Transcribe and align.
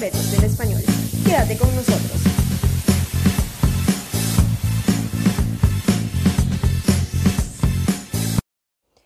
del 0.00 0.44
español. 0.44 0.82
Quédate 1.24 1.56
con 1.56 1.74
nosotros. 1.74 2.20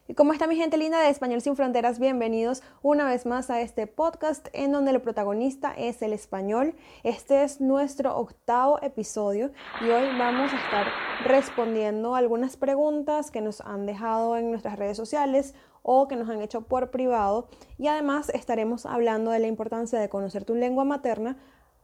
¿Y 0.09 0.15
cómo 0.15 0.33
está 0.33 0.49
mi 0.49 0.57
gente 0.57 0.77
linda 0.79 1.01
de 1.01 1.09
Español 1.11 1.41
sin 1.43 1.55
Fronteras? 1.55 2.01
Bienvenidos 2.01 2.65
una 2.83 3.05
vez 3.05 3.25
más 3.25 3.51
a 3.51 3.61
este 3.61 3.87
podcast 3.87 4.49
en 4.53 4.73
donde 4.73 4.91
el 4.91 5.01
protagonista 5.01 5.73
es 5.79 6.03
el 6.03 6.13
español. 6.13 6.75
Este 7.05 7.45
es 7.45 7.61
nuestro 7.61 8.17
octavo 8.17 8.83
episodio 8.83 9.53
y 9.81 9.85
hoy 9.85 10.09
vamos 10.19 10.53
a 10.53 10.57
estar 10.57 10.89
respondiendo 11.25 12.17
algunas 12.17 12.57
preguntas 12.57 13.31
que 13.31 13.41
nos 13.41 13.61
han 13.61 13.87
dejado 13.87 14.37
en 14.37 14.51
nuestras 14.51 14.77
redes 14.77 14.97
sociales 14.97 15.55
o 15.83 16.09
que 16.09 16.17
nos 16.17 16.29
han 16.29 16.41
hecho 16.41 16.63
por 16.63 16.91
privado 16.91 17.49
y 17.79 17.89
además 17.89 18.29
estaremos 18.31 18.87
hablando 18.87 19.31
de 19.31 19.39
la 19.39 19.47
importancia 19.47 19.99
de 19.99 20.09
conocer 20.09 20.45
tu 20.45 20.55
lengua 20.55 20.85
materna 20.85 21.37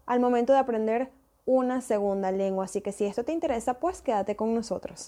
al 0.07 0.21
momento 0.21 0.53
de 0.53 0.59
aprender 0.59 1.11
una 1.45 1.81
segunda 1.81 2.33
lengua. 2.33 2.65
Así 2.65 2.81
que 2.81 2.93
si 2.93 3.05
esto 3.05 3.25
te 3.25 3.33
interesa, 3.33 3.75
pues 3.75 4.03
quédate 4.03 4.37
con 4.37 4.55
nosotros. 4.55 5.07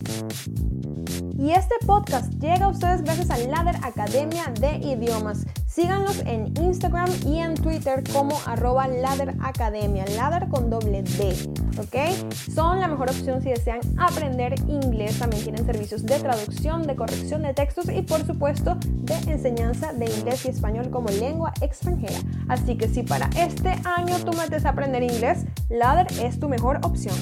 Y 1.37 1.51
este 1.51 1.75
podcast 1.87 2.33
llega 2.35 2.67
a 2.67 2.69
ustedes 2.69 3.03
gracias 3.03 3.31
a 3.31 3.39
Ladder 3.39 3.77
Academia 3.83 4.53
de 4.61 4.77
Idiomas. 4.77 5.45
Síganlos 5.79 6.25
en 6.27 6.53
Instagram 6.61 7.09
y 7.25 7.39
en 7.39 7.55
Twitter 7.55 8.03
como 8.13 8.37
arroba 8.47 8.89
Ladder 8.89 9.37
Academia, 9.41 10.05
Ladder 10.17 10.49
con 10.49 10.71
doble 10.71 11.05
D, 11.05 11.33
¿ok? 11.79 12.33
Son 12.53 12.81
la 12.81 12.89
mejor 12.89 13.09
opción 13.11 13.41
si 13.41 13.51
desean 13.51 13.79
aprender 13.97 14.57
inglés. 14.67 15.21
También 15.21 15.45
tienen 15.45 15.65
servicios 15.65 16.05
de 16.05 16.19
traducción, 16.19 16.83
de 16.83 16.97
corrección 16.97 17.43
de 17.43 17.55
textos 17.55 17.89
y 17.91 18.03
por 18.03 18.27
supuesto 18.27 18.77
de 18.81 19.15
enseñanza 19.31 19.93
de 19.93 20.07
inglés 20.07 20.47
y 20.47 20.49
español 20.49 20.91
como 20.91 21.11
lengua 21.11 21.53
extranjera. 21.61 22.19
Así 22.49 22.77
que 22.77 22.89
si 22.89 23.05
para 23.05 23.31
este 23.37 23.79
año 23.85 24.17
tú 24.25 24.37
metes 24.37 24.65
a 24.65 24.71
aprender 24.71 25.05
inglés, 25.05 25.45
Ladder 25.69 26.09
es 26.21 26.41
tu 26.41 26.49
mejor 26.49 26.81
opción. 26.83 27.15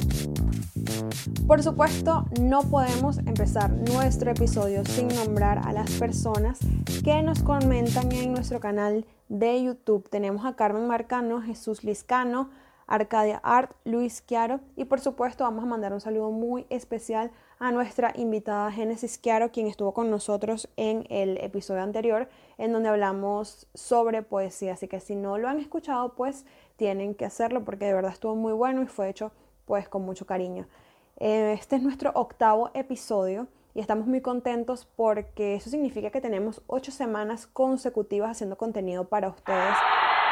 Por 1.47 1.63
supuesto, 1.63 2.25
no 2.41 2.63
podemos 2.63 3.19
empezar 3.19 3.71
nuestro 3.71 4.31
episodio 4.31 4.85
sin 4.85 5.09
nombrar 5.09 5.59
a 5.67 5.73
las 5.73 5.91
personas 5.93 6.59
que 7.05 7.23
nos 7.23 7.43
comentan 7.43 8.11
en 8.13 8.33
nuestro 8.33 8.61
canal 8.61 9.07
de 9.29 9.63
YouTube. 9.63 10.09
Tenemos 10.09 10.45
a 10.45 10.57
Carmen 10.57 10.87
Marcano, 10.87 11.41
Jesús 11.41 11.85
Liscano, 11.85 12.51
Arcadia 12.87 13.41
Art, 13.43 13.73
Luis 13.85 14.25
Chiaro 14.27 14.61
y 14.77 14.85
por 14.85 15.01
supuesto 15.01 15.45
vamos 15.45 15.65
a 15.65 15.67
mandar 15.67 15.93
un 15.93 16.01
saludo 16.01 16.31
muy 16.31 16.67
especial 16.71 17.33
a 17.59 17.73
nuestra 17.73 18.13
invitada 18.15 18.71
Génesis 18.71 19.21
Chiaro, 19.21 19.51
quien 19.51 19.67
estuvo 19.67 19.93
con 19.93 20.11
nosotros 20.11 20.69
en 20.77 21.05
el 21.11 21.39
episodio 21.39 21.83
anterior 21.83 22.29
en 22.59 22.73
donde 22.73 22.89
hablamos 22.89 23.67
sobre 23.75 24.23
poesía. 24.23 24.75
Así 24.75 24.89
que 24.89 25.01
si 25.01 25.17
no 25.17 25.39
lo 25.39 25.49
han 25.49 25.59
escuchado, 25.59 26.15
pues 26.15 26.45
tienen 26.77 27.15
que 27.15 27.25
hacerlo 27.25 27.65
porque 27.65 27.87
de 27.87 27.95
verdad 27.95 28.13
estuvo 28.13 28.37
muy 28.37 28.53
bueno 28.53 28.83
y 28.83 28.87
fue 28.87 29.09
hecho 29.09 29.33
pues 29.65 29.89
con 29.89 30.03
mucho 30.03 30.27
cariño. 30.27 30.67
Eh, 31.19 31.53
este 31.55 31.77
es 31.77 31.83
nuestro 31.83 32.11
octavo 32.15 32.71
episodio 32.75 33.49
y 33.75 33.81
estamos 33.81 34.07
muy 34.07 34.21
contentos 34.21 34.87
porque 34.97 35.55
eso 35.55 35.71
significa 35.71 36.11
que 36.11 36.21
tenemos 36.21 36.63
ocho 36.67 36.93
semanas 36.93 37.47
consecutivas 37.47 38.31
haciendo 38.31 38.57
contenido 38.57 39.09
para 39.09 39.29
ustedes. 39.29 39.75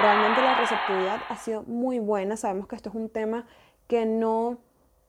Realmente 0.00 0.42
la 0.42 0.56
receptividad 0.56 1.20
ha 1.28 1.36
sido 1.36 1.62
muy 1.62 1.98
buena. 1.98 2.36
Sabemos 2.36 2.66
que 2.66 2.76
esto 2.76 2.90
es 2.90 2.94
un 2.94 3.08
tema 3.08 3.46
que 3.86 4.06
no 4.06 4.58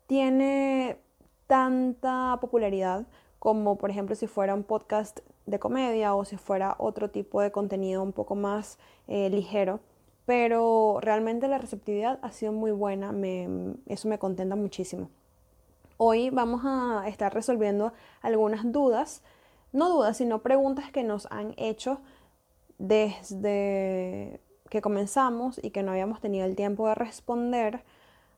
tiene 0.08 1.00
tanta 1.48 2.38
popularidad 2.40 3.06
como 3.40 3.78
por 3.78 3.90
ejemplo 3.90 4.16
si 4.16 4.28
fuera 4.28 4.54
un 4.54 4.64
podcast 4.64 5.20
de 5.46 5.60
comedia 5.60 6.16
o 6.16 6.26
si 6.26 6.38
fuera 6.38 6.76
otro 6.80 7.10
tipo 7.10 7.42
de 7.42 7.52
contenido 7.52 8.02
un 8.02 8.14
poco 8.14 8.36
más 8.36 8.80
eh, 9.08 9.30
ligero 9.30 9.80
pero 10.26 10.98
realmente 11.02 11.48
la 11.48 11.58
receptividad 11.58 12.20
ha 12.22 12.32
sido 12.32 12.52
muy 12.52 12.72
buena, 12.72 13.14
eso 13.86 14.08
me 14.08 14.18
contenta 14.18 14.56
muchísimo. 14.56 15.10
Hoy 15.98 16.30
vamos 16.30 16.62
a 16.66 17.08
estar 17.08 17.34
resolviendo 17.34 17.94
algunas 18.22 18.70
dudas, 18.70 19.22
no 19.72 19.90
dudas, 19.90 20.18
sino 20.18 20.40
preguntas 20.40 20.92
que 20.92 21.04
nos 21.04 21.26
han 21.32 21.54
hecho 21.56 22.02
desde 22.78 24.42
que 24.70 24.82
comenzamos 24.82 25.58
y 25.64 25.70
que 25.70 25.84
no 25.84 25.92
habíamos 25.92 26.20
tenido 26.20 26.46
el 26.46 26.58
tiempo 26.58 26.90
de 26.90 26.96
responder. 26.96 27.84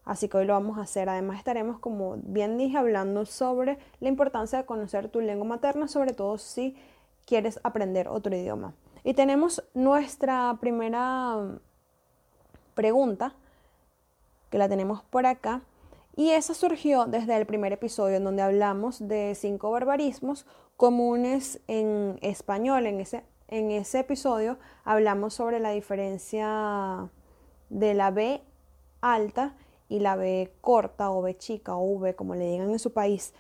Así 0.06 0.30
que 0.30 0.38
hoy 0.38 0.46
lo 0.46 0.54
vamos 0.54 0.78
a 0.78 0.82
hacer. 0.82 1.10
Además 1.10 1.40
estaremos, 1.40 1.80
como 1.80 2.18
bien 2.18 2.60
dije, 2.60 2.78
hablando 2.78 3.26
sobre 3.26 3.80
la 4.00 4.10
importancia 4.10 4.60
de 4.60 4.66
conocer 4.66 5.10
tu 5.10 5.20
lengua 5.20 5.48
materna, 5.48 5.88
sobre 5.88 6.14
todo 6.14 6.38
si 6.38 6.78
quieres 7.26 7.60
aprender 7.64 8.08
otro 8.08 8.36
idioma. 8.36 8.74
Y 9.04 9.16
tenemos 9.16 9.64
nuestra 9.74 10.56
primera 10.60 11.60
pregunta, 12.76 13.34
que 14.52 14.60
la 14.60 14.70
tenemos 14.70 15.02
por 15.02 15.26
acá, 15.26 15.62
y 16.18 16.32
esa 16.32 16.56
surgió 16.56 17.06
desde 17.06 17.38
el 17.38 17.46
primer 17.46 17.72
episodio 17.74 18.18
en 18.18 18.24
donde 18.24 18.42
hablamos 18.42 19.08
de 19.08 19.36
cinco 19.36 19.70
barbarismos 19.70 20.48
comunes 20.76 21.62
en 21.68 22.18
español. 22.24 22.88
En 22.88 23.00
ese, 23.00 23.24
en 23.48 23.70
ese 23.70 24.00
episodio 24.00 24.58
hablamos 24.84 25.36
sobre 25.36 25.60
la 25.60 25.70
diferencia 25.70 27.12
de 27.70 27.94
la 27.94 28.10
B 28.10 28.42
alta 29.00 29.56
y 29.90 30.00
la 30.00 30.16
B 30.16 30.52
corta 30.60 31.12
o 31.12 31.22
B 31.22 31.38
chica 31.38 31.76
o 31.76 31.84
V, 31.84 32.16
como 32.16 32.34
le 32.34 32.50
digan 32.50 32.72
en 32.72 32.80
su 32.80 32.94
país. 32.94 33.36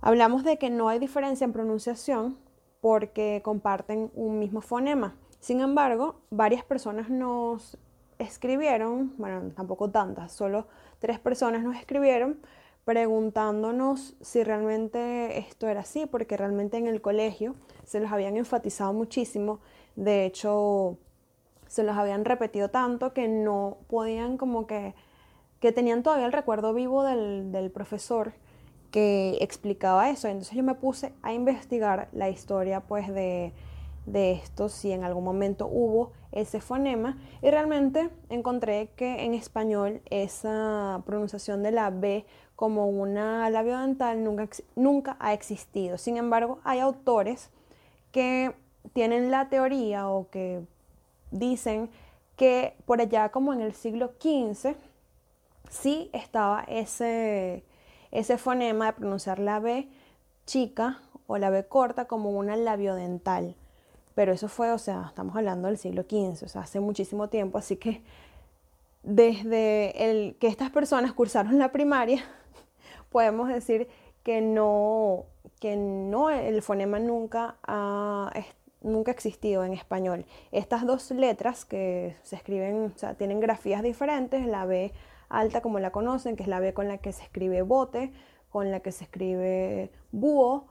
Hablamos 0.00 0.44
de 0.44 0.58
que 0.58 0.70
no 0.70 0.88
hay 0.88 1.00
diferencia 1.00 1.44
en 1.44 1.52
pronunciación 1.52 2.38
porque 2.80 3.42
comparten 3.44 4.12
un 4.14 4.38
mismo 4.38 4.60
fonema. 4.60 5.16
Sin 5.40 5.60
embargo, 5.60 6.20
varias 6.30 6.62
personas 6.62 7.10
nos 7.10 7.76
escribieron, 8.20 9.14
bueno, 9.18 9.50
tampoco 9.54 9.90
tantas, 9.90 10.32
solo 10.32 10.66
tres 10.98 11.18
personas 11.18 11.62
nos 11.62 11.76
escribieron 11.76 12.38
preguntándonos 12.84 14.16
si 14.20 14.42
realmente 14.42 15.38
esto 15.38 15.68
era 15.68 15.80
así, 15.80 16.06
porque 16.06 16.36
realmente 16.36 16.76
en 16.76 16.86
el 16.86 17.00
colegio 17.00 17.54
se 17.84 18.00
los 18.00 18.10
habían 18.10 18.36
enfatizado 18.36 18.92
muchísimo, 18.92 19.60
de 19.96 20.24
hecho 20.24 20.98
se 21.66 21.84
los 21.84 21.96
habían 21.96 22.24
repetido 22.24 22.68
tanto 22.68 23.12
que 23.12 23.28
no 23.28 23.78
podían 23.88 24.36
como 24.36 24.66
que, 24.66 24.94
que 25.60 25.72
tenían 25.72 26.02
todavía 26.02 26.26
el 26.26 26.32
recuerdo 26.32 26.74
vivo 26.74 27.04
del, 27.04 27.52
del 27.52 27.70
profesor 27.70 28.32
que 28.90 29.38
explicaba 29.40 30.10
eso. 30.10 30.26
Entonces 30.26 30.56
yo 30.56 30.64
me 30.64 30.74
puse 30.74 31.12
a 31.22 31.32
investigar 31.32 32.08
la 32.12 32.28
historia 32.28 32.80
pues 32.80 33.08
de, 33.08 33.52
de 34.12 34.32
esto, 34.32 34.68
si 34.68 34.92
en 34.92 35.04
algún 35.04 35.24
momento 35.24 35.66
hubo 35.66 36.12
ese 36.32 36.60
fonema, 36.60 37.18
y 37.42 37.50
realmente 37.50 38.10
encontré 38.28 38.90
que 38.96 39.24
en 39.24 39.34
español 39.34 40.00
esa 40.10 41.02
pronunciación 41.06 41.62
de 41.62 41.72
la 41.72 41.90
B 41.90 42.24
como 42.56 42.88
una 42.88 43.48
labio 43.50 43.78
dental 43.78 44.22
nunca, 44.22 44.48
nunca 44.76 45.16
ha 45.18 45.32
existido. 45.32 45.98
Sin 45.98 46.16
embargo, 46.16 46.60
hay 46.64 46.78
autores 46.80 47.50
que 48.12 48.54
tienen 48.92 49.30
la 49.30 49.48
teoría 49.48 50.08
o 50.08 50.28
que 50.30 50.62
dicen 51.30 51.90
que 52.36 52.74
por 52.86 53.00
allá 53.00 53.30
como 53.30 53.52
en 53.52 53.60
el 53.60 53.74
siglo 53.74 54.12
XV 54.20 54.74
sí 55.68 56.10
estaba 56.12 56.64
ese, 56.68 57.64
ese 58.10 58.38
fonema 58.38 58.86
de 58.86 58.92
pronunciar 58.94 59.38
la 59.38 59.60
B 59.60 59.88
chica 60.46 61.00
o 61.26 61.38
la 61.38 61.50
B 61.50 61.66
corta 61.66 62.06
como 62.06 62.30
una 62.30 62.56
labiodental. 62.56 63.54
Pero 64.14 64.32
eso 64.32 64.48
fue, 64.48 64.72
o 64.72 64.78
sea, 64.78 65.04
estamos 65.08 65.36
hablando 65.36 65.68
del 65.68 65.78
siglo 65.78 66.02
XV, 66.02 66.44
o 66.44 66.48
sea, 66.48 66.62
hace 66.62 66.80
muchísimo 66.80 67.28
tiempo, 67.28 67.58
así 67.58 67.76
que 67.76 68.02
desde 69.02 70.10
el 70.10 70.36
que 70.36 70.48
estas 70.48 70.70
personas 70.70 71.12
cursaron 71.12 71.58
la 71.58 71.72
primaria, 71.72 72.22
podemos 73.10 73.48
decir 73.48 73.88
que 74.22 74.40
no, 74.40 75.24
que 75.60 75.76
no, 75.76 76.30
el 76.30 76.60
fonema 76.62 76.98
nunca 76.98 77.56
ha, 77.62 78.32
nunca 78.82 79.10
existido 79.10 79.64
en 79.64 79.72
español. 79.72 80.26
Estas 80.52 80.86
dos 80.86 81.10
letras 81.10 81.64
que 81.64 82.16
se 82.22 82.36
escriben, 82.36 82.92
o 82.94 82.98
sea, 82.98 83.14
tienen 83.14 83.40
grafías 83.40 83.82
diferentes, 83.82 84.46
la 84.46 84.66
B 84.66 84.92
alta 85.28 85.62
como 85.62 85.78
la 85.78 85.92
conocen, 85.92 86.36
que 86.36 86.42
es 86.42 86.48
la 86.48 86.60
B 86.60 86.74
con 86.74 86.88
la 86.88 86.98
que 86.98 87.12
se 87.12 87.22
escribe 87.22 87.62
bote, 87.62 88.12
con 88.50 88.70
la 88.70 88.80
que 88.80 88.92
se 88.92 89.04
escribe 89.04 89.90
búho, 90.10 90.66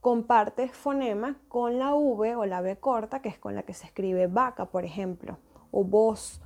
comparte 0.00 0.68
fonema 0.68 1.36
con 1.48 1.78
la 1.78 1.94
V 1.94 2.36
o 2.36 2.46
la 2.46 2.60
B 2.60 2.76
corta, 2.76 3.20
que 3.20 3.28
es 3.28 3.38
con 3.38 3.54
la 3.54 3.62
que 3.62 3.74
se 3.74 3.86
escribe 3.86 4.26
vaca, 4.26 4.66
por 4.66 4.84
ejemplo, 4.84 5.38
o 5.70 5.84
voz 5.84 6.40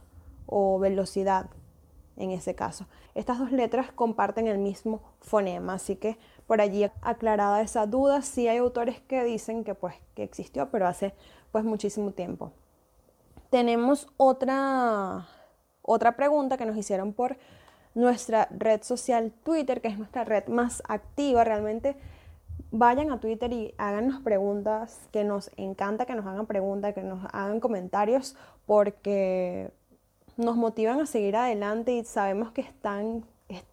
o 0.46 0.78
velocidad 0.78 1.50
en 2.16 2.30
ese 2.30 2.54
caso. 2.54 2.86
Estas 3.14 3.38
dos 3.38 3.52
letras 3.52 3.92
comparten 3.92 4.46
el 4.46 4.58
mismo 4.58 5.02
fonema, 5.20 5.74
así 5.74 5.96
que 5.96 6.18
por 6.46 6.60
allí 6.60 6.90
aclarada 7.02 7.60
esa 7.60 7.86
duda, 7.86 8.22
sí 8.22 8.48
hay 8.48 8.58
autores 8.58 9.00
que 9.00 9.24
dicen 9.24 9.64
que 9.64 9.74
pues 9.74 9.94
que 10.14 10.22
existió, 10.22 10.70
pero 10.70 10.86
hace 10.86 11.14
pues 11.52 11.64
muchísimo 11.64 12.12
tiempo. 12.12 12.52
Tenemos 13.50 14.08
otra 14.16 15.28
otra 15.82 16.16
pregunta 16.16 16.56
que 16.56 16.64
nos 16.66 16.76
hicieron 16.76 17.12
por 17.12 17.36
nuestra 17.94 18.48
red 18.50 18.82
social 18.82 19.32
Twitter, 19.44 19.80
que 19.80 19.88
es 19.88 19.98
nuestra 19.98 20.24
red 20.24 20.48
más 20.48 20.82
activa 20.88 21.44
realmente 21.44 21.96
vayan 22.76 23.12
a 23.12 23.20
Twitter 23.20 23.52
y 23.52 23.72
háganos 23.78 24.20
preguntas, 24.20 25.08
que 25.12 25.22
nos 25.22 25.50
encanta 25.56 26.06
que 26.06 26.16
nos 26.16 26.26
hagan 26.26 26.46
preguntas, 26.46 26.92
que 26.92 27.04
nos 27.04 27.24
hagan 27.32 27.60
comentarios, 27.60 28.36
porque 28.66 29.70
nos 30.36 30.56
motivan 30.56 31.00
a 31.00 31.06
seguir 31.06 31.36
adelante 31.36 31.92
y 31.92 32.04
sabemos 32.04 32.50
que 32.50 32.62
están, 32.62 33.24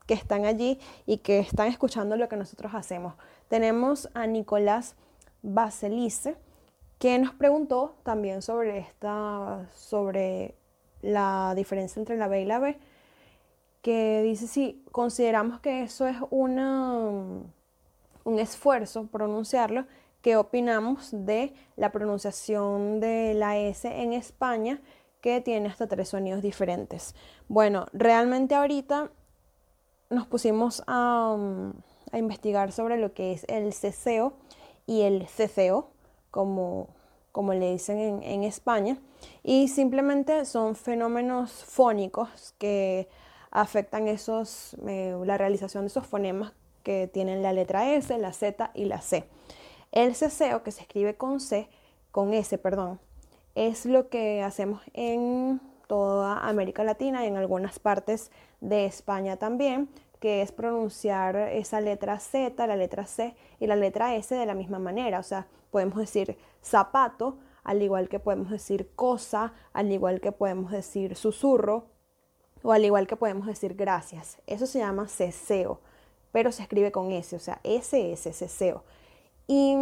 que 0.06 0.14
están 0.14 0.46
allí 0.46 0.80
y 1.08 1.18
que 1.18 1.40
están 1.40 1.68
escuchando 1.68 2.16
lo 2.16 2.30
que 2.30 2.38
nosotros 2.38 2.76
hacemos. 2.76 3.16
Tenemos 3.50 4.08
a 4.14 4.28
Nicolás 4.28 4.96
Baselice, 5.42 6.36
que 7.00 7.18
nos 7.18 7.34
preguntó 7.34 7.96
también 8.04 8.44
sobre, 8.44 8.78
esta, 8.78 9.66
sobre 9.74 10.54
la 11.02 11.54
diferencia 11.56 12.00
entre 12.00 12.18
la 12.18 12.28
B 12.28 12.44
y 12.44 12.46
la 12.46 12.60
B, 12.60 12.78
que 13.82 14.22
dice 14.22 14.46
si 14.46 14.86
consideramos 14.92 15.60
que 15.60 15.82
eso 15.82 16.06
es 16.06 16.18
una, 16.30 17.42
un 18.24 18.40
esfuerzo 18.40 19.08
pronunciarlo, 19.08 19.86
¿qué 20.22 20.38
opinamos 20.38 21.10
de 21.12 21.54
la 21.76 21.92
pronunciación 21.92 23.00
de 23.00 23.34
la 23.34 23.58
S 23.58 23.88
en 23.88 24.14
España 24.14 24.82
que 25.22 25.42
tiene 25.42 25.70
hasta 25.70 25.88
tres 25.88 26.10
sonidos 26.10 26.42
diferentes? 26.42 27.16
Bueno, 27.48 27.88
realmente 27.94 28.56
ahorita 28.56 29.12
nos 30.10 30.28
pusimos 30.28 30.84
a, 30.88 31.38
a 32.12 32.18
investigar 32.18 32.72
sobre 32.72 32.98
lo 32.98 33.14
que 33.14 33.34
es 33.34 33.46
el 33.48 33.74
ceseo 33.74 34.34
y 34.86 35.02
el 35.02 35.28
ceceo, 35.28 35.92
como, 36.32 36.90
como 37.32 37.54
le 37.54 37.72
dicen 37.72 37.98
en, 37.98 38.24
en 38.24 38.44
España, 38.44 38.98
y 39.44 39.68
simplemente 39.68 40.46
son 40.46 40.76
fenómenos 40.76 41.52
fónicos 41.52 42.54
que 42.58 43.08
afectan 43.52 44.08
esos, 44.08 44.76
eh, 44.88 45.16
la 45.26 45.38
realización 45.38 45.84
de 45.84 45.88
esos 45.88 46.08
fonemas 46.08 46.54
que 46.84 47.08
tienen 47.08 47.42
la 47.42 47.54
letra 47.54 47.94
S, 47.94 48.18
la 48.18 48.34
Z 48.34 48.72
y 48.74 48.86
la 48.86 49.02
C. 49.02 49.26
El 49.92 50.16
ceseo, 50.16 50.64
que 50.64 50.72
se 50.72 50.82
escribe 50.82 51.16
con 51.16 51.40
C, 51.40 51.68
con 52.12 52.34
S, 52.34 52.58
perdón, 52.58 53.00
es 53.56 53.86
lo 53.86 54.10
que 54.10 54.42
hacemos 54.42 54.82
en 54.94 55.62
toda 55.88 56.48
América 56.48 56.84
Latina 56.84 57.26
y 57.26 57.28
en 57.28 57.36
algunas 57.36 57.80
partes 57.80 58.32
de 58.62 58.86
España 58.86 59.38
también, 59.38 59.90
que 60.20 60.42
es 60.42 60.52
pronunciar 60.52 61.36
esa 61.36 61.82
letra 61.82 62.20
Z, 62.20 62.66
la 62.68 62.76
letra 62.76 63.06
C 63.06 63.36
y 63.60 63.68
la 63.68 63.76
letra 63.76 64.16
S 64.16 64.34
de 64.34 64.46
la 64.46 64.54
misma 64.54 64.80
manera. 64.80 65.20
O 65.20 65.24
sea, 65.24 65.48
podemos 65.72 65.98
decir 65.98 66.38
zapato, 66.62 67.40
al 67.64 67.82
igual 67.82 68.08
que 68.08 68.20
podemos 68.20 68.52
decir 68.52 68.90
cosa, 68.96 69.54
al 69.74 69.92
igual 69.92 70.22
que 70.22 70.32
podemos 70.32 70.72
decir 70.72 71.16
susurro, 71.16 71.88
o 72.64 72.72
al 72.72 72.86
igual 72.86 73.08
que 73.08 73.16
podemos 73.16 73.48
decir 73.48 73.74
gracias. 73.74 74.38
Eso 74.48 74.68
se 74.68 74.80
llama 74.80 75.08
ceseo, 75.08 75.82
pero 76.32 76.52
se 76.52 76.64
escribe 76.64 76.92
con 76.92 77.12
S, 77.12 77.36
o 77.36 77.40
sea, 77.40 77.60
SS, 77.64 78.34
ceseo. 78.34 78.84
Y 79.48 79.76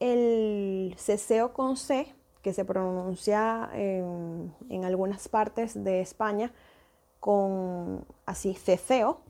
el 0.00 0.94
ceseo 0.98 1.52
con 1.52 1.76
C, 1.76 2.12
que 2.42 2.52
se 2.52 2.64
pronuncia 2.64 3.70
en, 3.72 4.84
algunas 4.84 5.28
partes 5.28 5.82
de 5.82 6.00
España 6.00 6.52
con 7.20 8.04
así 8.26 8.54
ceseo, 8.54 9.20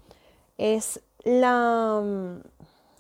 es 0.59 1.01
la, 1.23 2.03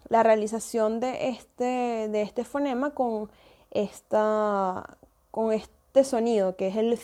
la 0.09 0.23
realización 0.23 1.00
de 1.00 1.31
este, 1.31 2.09
de 2.09 2.23
este 2.23 2.44
fonema 2.44 2.91
con, 2.91 3.31
esta, 3.70 4.99
con 5.31 5.53
este 5.53 6.05
sonido 6.05 6.56
que 6.56 6.69
es 6.69 6.77
el, 6.77 6.99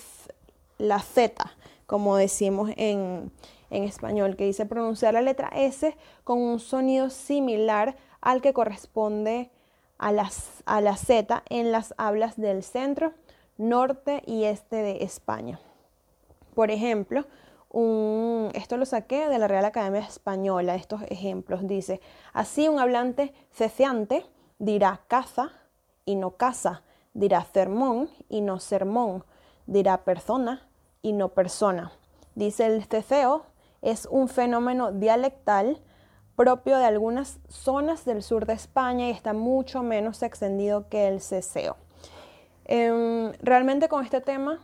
la 0.78 1.00
Z 1.00 1.34
como 1.90 2.16
decimos 2.16 2.70
en, 2.76 3.32
español, 3.70 4.36
que 4.36 4.44
dice 4.44 4.66
pronunciar 4.66 5.14
la 5.14 5.22
letra 5.22 5.48
S 5.54 5.96
con 6.24 6.38
un 6.38 6.58
sonido 6.60 7.10
similar 7.10 7.96
al 8.20 8.40
que 8.40 8.52
corresponde 8.52 9.50
a, 9.98 10.12
las, 10.12 10.62
a 10.66 10.80
la 10.80 10.96
Z 10.96 11.42
en 11.48 11.72
las 11.72 11.94
hablas 11.96 12.36
del 12.36 12.62
centro, 12.62 13.12
norte 13.58 14.22
y 14.26 14.44
este 14.44 14.76
de 14.76 15.04
España. 15.04 15.60
Por 16.54 16.70
ejemplo, 16.70 17.26
esto 18.54 18.76
lo 18.76 18.84
saqué 18.84 19.28
de 19.28 19.38
la 19.38 19.46
Real 19.46 19.64
Academia 19.64 20.00
Española, 20.00 20.74
estos 20.74 21.02
ejemplos. 21.08 21.66
Dice, 21.66 22.00
así 22.32 22.68
un 22.68 22.80
hablante 22.80 23.32
ceceante 23.52 24.24
dirá 24.58 25.02
caza 25.06 25.52
y 26.04 26.16
no 26.16 26.32
casa, 26.32 26.82
dirá 27.14 27.44
sermón 27.52 28.10
y 28.28 28.40
no 28.40 28.58
sermón, 28.58 29.24
dirá 29.66 30.04
persona 30.04 30.68
y 31.00 31.12
no 31.12 31.28
persona. 31.28 31.92
Dice 32.34 32.66
el 32.66 32.84
ceceo, 32.84 33.44
es 33.82 34.06
un 34.06 34.28
fenómeno 34.28 34.92
dialectal 34.92 35.80
propio 36.36 36.78
de 36.78 36.86
algunas 36.86 37.38
zonas 37.48 38.04
del 38.04 38.22
sur 38.22 38.46
de 38.46 38.54
España 38.54 39.08
y 39.08 39.10
está 39.10 39.32
mucho 39.32 39.82
menos 39.82 40.22
extendido 40.22 40.88
que 40.88 41.08
el 41.08 41.20
ceseo. 41.20 41.76
Em, 42.64 43.32
realmente 43.42 43.88
con 43.88 44.04
este 44.04 44.20
tema 44.20 44.58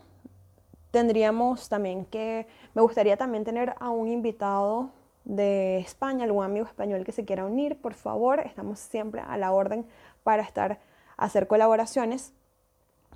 tendríamos 0.90 1.68
también 1.68 2.06
que, 2.06 2.46
me 2.72 2.82
gustaría 2.82 3.16
también 3.16 3.44
tener 3.44 3.74
a 3.80 3.90
un 3.90 4.08
invitado 4.08 4.90
de 5.24 5.78
España, 5.78 6.24
algún 6.24 6.44
amigo 6.44 6.66
español 6.66 7.04
que 7.04 7.12
se 7.12 7.24
quiera 7.24 7.44
unir, 7.44 7.80
por 7.80 7.94
favor, 7.94 8.40
estamos 8.40 8.78
siempre 8.78 9.20
a 9.20 9.36
la 9.36 9.52
orden 9.52 9.86
para 10.22 10.42
estar, 10.42 10.78
hacer 11.16 11.46
colaboraciones, 11.46 12.32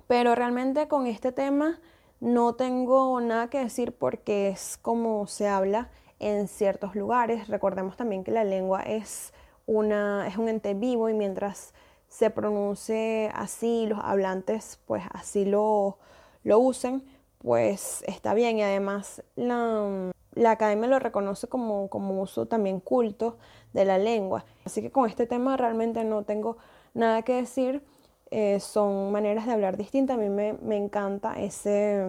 pero 0.07 0.35
realmente 0.35 0.87
con 0.87 1.07
este 1.07 1.31
tema 1.31 1.79
no 2.21 2.53
tengo 2.53 3.19
nada 3.19 3.49
que 3.49 3.59
decir 3.59 3.93
porque 3.93 4.47
es 4.49 4.77
como 4.81 5.27
se 5.27 5.49
habla 5.49 5.89
en 6.19 6.47
ciertos 6.47 6.95
lugares. 6.95 7.47
Recordemos 7.47 7.97
también 7.97 8.23
que 8.23 8.31
la 8.31 8.43
lengua 8.43 8.83
es, 8.83 9.33
una, 9.65 10.27
es 10.27 10.37
un 10.37 10.47
ente 10.47 10.75
vivo 10.75 11.09
y 11.09 11.13
mientras 11.13 11.73
se 12.07 12.29
pronuncie 12.29 13.31
así, 13.33 13.87
los 13.87 13.99
hablantes 14.01 14.79
pues 14.85 15.03
así 15.11 15.45
lo, 15.45 15.97
lo 16.43 16.59
usen, 16.59 17.03
pues 17.39 18.03
está 18.07 18.35
bien. 18.35 18.59
Y 18.59 18.63
además 18.63 19.23
la, 19.35 20.11
academia 20.45 20.87
lo 20.87 20.99
reconoce 20.99 21.47
como, 21.47 21.89
como 21.89 22.21
uso 22.21 22.45
también 22.45 22.79
culto 22.79 23.37
de 23.73 23.83
la 23.83 23.97
lengua. 23.97 24.45
Así 24.63 24.83
que 24.83 24.91
con 24.91 25.09
este 25.09 25.25
tema 25.25 25.57
realmente 25.57 26.03
no 26.03 26.23
tengo 26.23 26.57
nada 26.93 27.23
que 27.23 27.33
decir. 27.33 27.83
Eh, 28.31 28.61
son 28.61 29.11
maneras 29.11 29.45
de 29.45 29.51
hablar 29.51 29.77
distintas. 29.77 30.17
A 30.17 30.19
mí 30.19 30.29
me, 30.29 30.77
encanta 30.77 31.33
ese, 31.39 32.01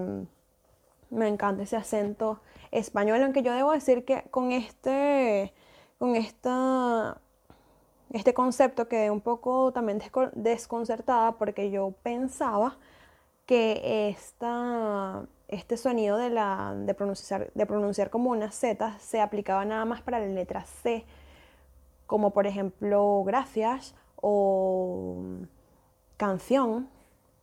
me 1.10 1.28
encanta 1.28 1.64
ese 1.64 1.76
acento 1.76 2.40
español, 2.70 3.22
aunque 3.22 3.42
yo 3.42 3.52
debo 3.52 3.72
decir 3.72 4.04
que 4.04 4.22
con 4.30 4.52
este, 4.52 5.52
con 5.98 6.16
esta, 6.16 7.20
este 8.10 8.34
concepto 8.34 8.88
quedé 8.88 9.10
un 9.10 9.20
poco 9.20 9.72
también 9.72 10.00
desconcertada 10.34 11.32
porque 11.32 11.70
yo 11.70 11.92
pensaba 12.02 12.78
que 13.46 14.08
esta, 14.08 15.26
este 15.48 15.76
sonido 15.76 16.16
de, 16.18 16.30
la, 16.30 16.74
de, 16.76 16.94
pronunciar, 16.94 17.52
de 17.52 17.66
pronunciar 17.66 18.10
como 18.10 18.30
una 18.30 18.52
Z 18.52 18.98
se 19.00 19.20
aplicaba 19.20 19.64
nada 19.64 19.84
más 19.84 20.02
para 20.02 20.20
la 20.20 20.26
letra 20.26 20.64
C, 20.64 21.04
como 22.06 22.30
por 22.30 22.46
ejemplo 22.46 23.22
gracias 23.24 23.94
o 24.16 25.42
canción, 26.16 26.88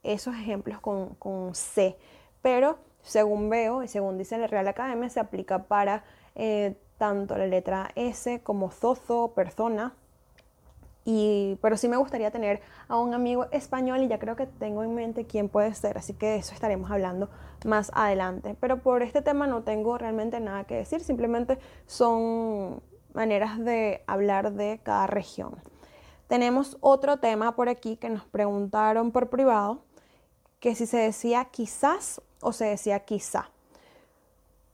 esos 0.03 0.35
ejemplos 0.35 0.79
con, 0.79 1.55
C, 1.55 1.97
pero 2.41 2.79
según 3.01 3.49
veo 3.49 3.83
y 3.83 3.87
según 3.87 4.17
dice 4.17 4.37
la 4.37 4.47
Real 4.47 4.67
Academia, 4.67 5.09
se 5.09 5.19
aplica 5.19 5.63
para 5.63 6.03
eh, 6.35 6.75
tanto 6.97 7.37
la 7.37 7.47
letra 7.47 7.91
S 7.95 8.41
como 8.41 8.71
zozo, 8.71 9.33
persona. 9.33 9.95
Y, 11.05 11.57
pero 11.61 11.75
sí 11.77 11.87
me 11.87 11.97
gustaría 11.97 12.29
tener 12.29 12.61
a 12.87 12.97
un 12.97 13.13
amigo 13.13 13.47
español 13.51 14.03
y 14.03 14.07
ya 14.07 14.19
creo 14.19 14.35
que 14.35 14.45
tengo 14.45 14.83
en 14.83 14.93
mente 14.93 15.25
quién 15.25 15.49
puede 15.49 15.73
ser, 15.73 15.97
así 15.97 16.13
que 16.13 16.27
de 16.27 16.35
eso 16.37 16.53
estaremos 16.53 16.91
hablando 16.91 17.29
más 17.65 17.89
adelante. 17.95 18.55
Pero 18.59 18.83
por 18.83 19.01
este 19.01 19.21
tema 19.21 19.47
no 19.47 19.63
tengo 19.63 19.97
realmente 19.97 20.39
nada 20.39 20.65
que 20.65 20.75
decir, 20.75 21.01
simplemente 21.01 21.57
son 21.87 22.81
maneras 23.13 23.57
de 23.57 24.03
hablar 24.07 24.51
de 24.53 24.81
cada 24.83 25.07
región. 25.07 25.55
Tenemos 26.29 26.77
otro 26.79 27.17
tema 27.17 27.55
por 27.55 27.69
aquí 27.69 27.97
que 27.97 28.07
nos 28.07 28.23
preguntaron 28.23 29.11
por 29.11 29.31
privado, 29.31 29.79
que 30.59 30.75
si 30.75 30.85
se 30.85 30.97
decía 30.97 31.45
quizás 31.45 32.21
o 32.39 32.53
se 32.53 32.65
decía 32.65 32.99
quizá. 32.99 33.49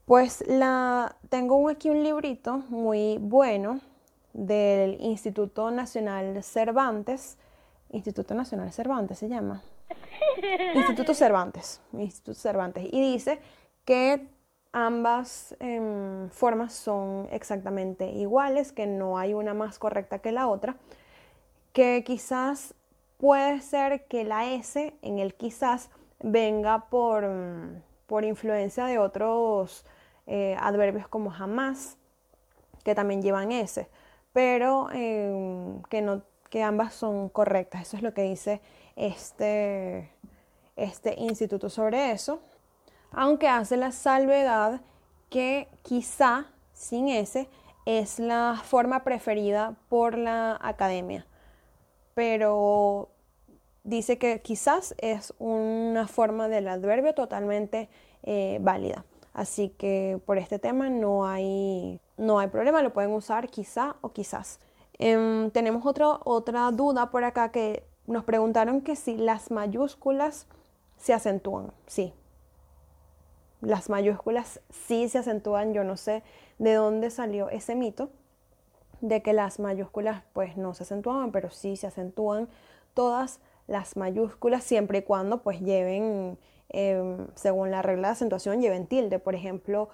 Pues 0.04 0.44
la, 0.46 1.16
tengo 1.30 1.66
aquí 1.70 1.88
un 1.88 2.02
librito 2.02 2.58
muy 2.68 3.16
bueno 3.18 3.80
del 4.34 5.00
Instituto 5.00 5.70
Nacional 5.70 6.44
Cervantes. 6.44 7.38
Instituto 7.88 8.34
Nacional 8.34 8.70
Cervantes 8.70 9.18
se 9.18 9.30
llama. 9.30 9.62
Instituto 10.74 11.14
Cervantes. 11.14 11.80
Instituto 11.94 12.38
Cervantes. 12.38 12.84
Y 12.84 13.00
dice 13.00 13.40
que 13.86 14.28
ambas 14.72 15.56
em, 15.58 16.28
formas 16.28 16.74
son 16.74 17.28
exactamente 17.32 18.10
iguales, 18.10 18.72
que 18.72 18.86
no 18.86 19.16
hay 19.16 19.32
una 19.32 19.54
más 19.54 19.78
correcta 19.78 20.18
que 20.18 20.32
la 20.32 20.48
otra 20.48 20.76
que 21.76 22.02
quizás 22.04 22.74
puede 23.18 23.60
ser 23.60 24.06
que 24.06 24.24
la 24.24 24.50
S 24.50 24.94
en 25.02 25.18
el 25.18 25.34
quizás 25.34 25.90
venga 26.20 26.88
por, 26.88 27.28
mm, 27.28 27.82
por 28.06 28.24
influencia 28.24 28.86
de 28.86 28.98
otros 28.98 29.84
eh, 30.26 30.56
adverbios 30.58 31.06
como 31.06 31.30
jamás, 31.30 31.98
que 32.82 32.94
también 32.94 33.20
llevan 33.20 33.52
S, 33.52 33.86
pero 34.32 34.88
em, 34.90 35.82
que, 35.90 36.00
no, 36.00 36.22
que 36.48 36.62
ambas 36.62 36.94
son 36.94 37.28
correctas. 37.28 37.82
Eso 37.82 37.98
es 37.98 38.02
lo 38.02 38.14
que 38.14 38.22
dice 38.22 38.62
este, 38.96 40.10
este 40.76 41.14
instituto 41.20 41.68
sobre 41.68 42.10
eso. 42.10 42.40
aunque 43.12 43.48
hace 43.48 43.76
la 43.76 43.92
salvedad 43.92 44.80
que 45.28 45.68
quizá 45.82 46.46
sin 46.72 47.08
ese 47.08 47.50
es 47.84 48.18
la 48.18 48.62
forma 48.64 49.04
preferida 49.04 49.74
por 49.90 50.16
la 50.16 50.58
academia, 50.62 51.26
pero 52.16 53.10
dice 53.84 54.16
que 54.16 54.40
quizás 54.40 54.94
es 54.96 55.34
una 55.38 56.08
forma 56.08 56.48
del 56.48 56.66
adverbio 56.66 57.14
totalmente 57.14 57.90
eh, 58.22 58.56
válida. 58.62 59.04
Así 59.34 59.68
que 59.68 60.18
por 60.24 60.38
este 60.38 60.58
tema 60.58 60.88
no 60.88 61.26
hay, 61.26 62.00
no 62.16 62.38
hay 62.38 62.48
problema, 62.48 62.80
lo 62.80 62.94
pueden 62.94 63.12
usar 63.12 63.50
quizá 63.50 63.96
o 64.00 64.14
quizás. 64.14 64.60
Em, 64.98 65.50
tenemos 65.50 65.84
otra 65.84 66.70
duda 66.70 67.10
por 67.10 67.22
acá 67.22 67.52
que 67.52 67.84
nos 68.06 68.24
preguntaron 68.24 68.80
que 68.80 68.96
si 68.96 69.18
las 69.18 69.50
mayúsculas 69.50 70.46
se 70.96 71.12
acentúan. 71.12 71.70
Sí, 71.86 72.14
las 73.60 73.90
mayúsculas 73.90 74.62
sí 74.70 75.10
se 75.10 75.18
acentúan. 75.18 75.74
Yo 75.74 75.84
no 75.84 75.98
sé 75.98 76.22
de 76.58 76.72
dónde 76.72 77.10
salió 77.10 77.50
ese 77.50 77.74
mito 77.74 78.08
de 79.00 79.22
que 79.22 79.32
las 79.32 79.58
mayúsculas 79.58 80.22
pues 80.32 80.56
no 80.56 80.74
se 80.74 80.84
acentuaban, 80.84 81.32
pero 81.32 81.50
sí 81.50 81.76
se 81.76 81.86
acentúan 81.86 82.48
todas 82.94 83.40
las 83.66 83.96
mayúsculas 83.96 84.64
siempre 84.64 84.98
y 84.98 85.02
cuando 85.02 85.42
pues 85.42 85.60
lleven, 85.60 86.38
em, 86.68 87.26
según 87.34 87.70
la 87.70 87.82
regla 87.82 88.08
de 88.08 88.12
acentuación, 88.12 88.60
lleven 88.60 88.86
tilde. 88.86 89.18
Por 89.18 89.34
ejemplo, 89.34 89.88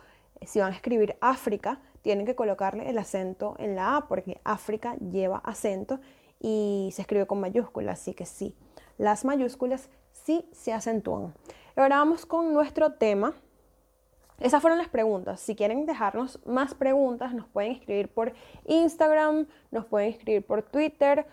si 0.47 0.61
van 0.61 0.73
a 0.73 0.77
escribir 0.77 1.17
África, 1.21 1.81
tienen 2.03 2.27
que 2.27 2.35
colocarle 2.35 2.89
el 2.91 2.99
acento 2.99 3.55
en 3.59 3.77
la 3.77 3.97
A 3.97 4.09
porque 4.09 4.41
África 4.45 4.97
lleva 4.97 5.39
acento 5.39 6.01
y 6.41 6.91
se 6.93 7.03
escribe 7.03 7.27
con 7.27 7.41
mayúsculas, 7.41 8.01
así 8.01 8.15
que 8.15 8.27
sí, 8.27 8.55
las 8.99 9.25
mayúsculas 9.25 9.89
sí 10.13 10.49
se 10.53 10.73
acentúan. 10.73 11.35
Ahora 11.77 11.97
vamos 11.97 12.27
con 12.27 12.53
nuestro 12.53 12.93
tema. 12.95 13.33
Esas 14.43 14.61
fueron 14.61 14.79
las 14.79 14.89
preguntas. 14.89 15.39
Si 15.39 15.55
quieren 15.55 15.87
dejarnos 15.87 16.41
más 16.45 16.75
preguntas, 16.75 17.33
nos 17.33 17.47
pueden 17.47 17.71
escribir 17.71 18.09
por 18.09 18.33
Instagram, 18.67 19.47
nos 19.71 19.85
pueden 19.85 20.11
escribir 20.11 20.45
por 20.45 20.63
Twitter 20.65 21.27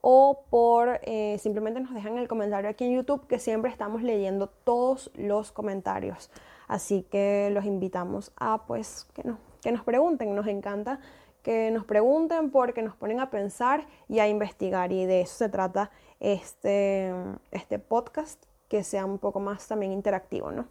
o 0.00 0.44
por 0.48 1.00
eh, 1.02 1.38
simplemente 1.40 1.80
nos 1.80 1.92
dejan 1.92 2.18
el 2.18 2.28
comentario 2.28 2.70
aquí 2.70 2.84
en 2.84 2.94
YouTube 2.94 3.26
que 3.26 3.40
siempre 3.40 3.68
estamos 3.68 4.02
leyendo 4.02 4.46
todos 4.46 5.10
los 5.14 5.50
comentarios. 5.50 6.30
Así 6.68 7.02
que 7.10 7.50
los 7.52 7.64
invitamos 7.64 8.30
a 8.36 8.64
pues 8.64 9.08
que, 9.12 9.24
no, 9.24 9.38
que 9.60 9.72
nos 9.72 9.82
pregunten. 9.82 10.32
Nos 10.36 10.46
encanta 10.46 11.00
que 11.42 11.72
nos 11.72 11.84
pregunten 11.84 12.52
porque 12.52 12.82
nos 12.82 12.94
ponen 12.94 13.18
a 13.18 13.28
pensar 13.28 13.88
y 14.08 14.20
a 14.20 14.28
investigar 14.28 14.92
y 14.92 15.04
de 15.04 15.22
eso 15.22 15.34
se 15.34 15.48
trata 15.48 15.90
este, 16.20 17.12
este 17.50 17.80
podcast, 17.80 18.44
que 18.68 18.84
sea 18.84 19.04
un 19.04 19.18
poco 19.18 19.40
más 19.40 19.66
también 19.66 19.90
interactivo, 19.90 20.52
¿no? 20.52 20.66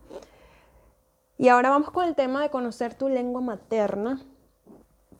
Y 1.41 1.49
ahora 1.49 1.71
vamos 1.71 1.89
con 1.89 2.07
el 2.07 2.13
tema 2.13 2.39
de 2.43 2.51
conocer 2.51 2.93
tu 2.93 3.09
lengua 3.09 3.41
materna 3.41 4.21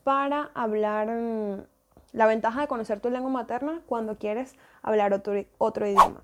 para 0.04 0.52
hablar 0.54 1.08
mm, 1.08 1.64
la 2.12 2.28
ventaja 2.28 2.62
de 2.62 2.68
conocer 2.68 3.00
tu 3.00 3.10
lengua 3.10 3.32
materna 3.32 3.82
cuando 3.88 4.20
quieres 4.20 4.54
hablar 4.84 5.16
otro, 5.16 5.34
otro 5.58 5.88
idioma. 5.88 6.24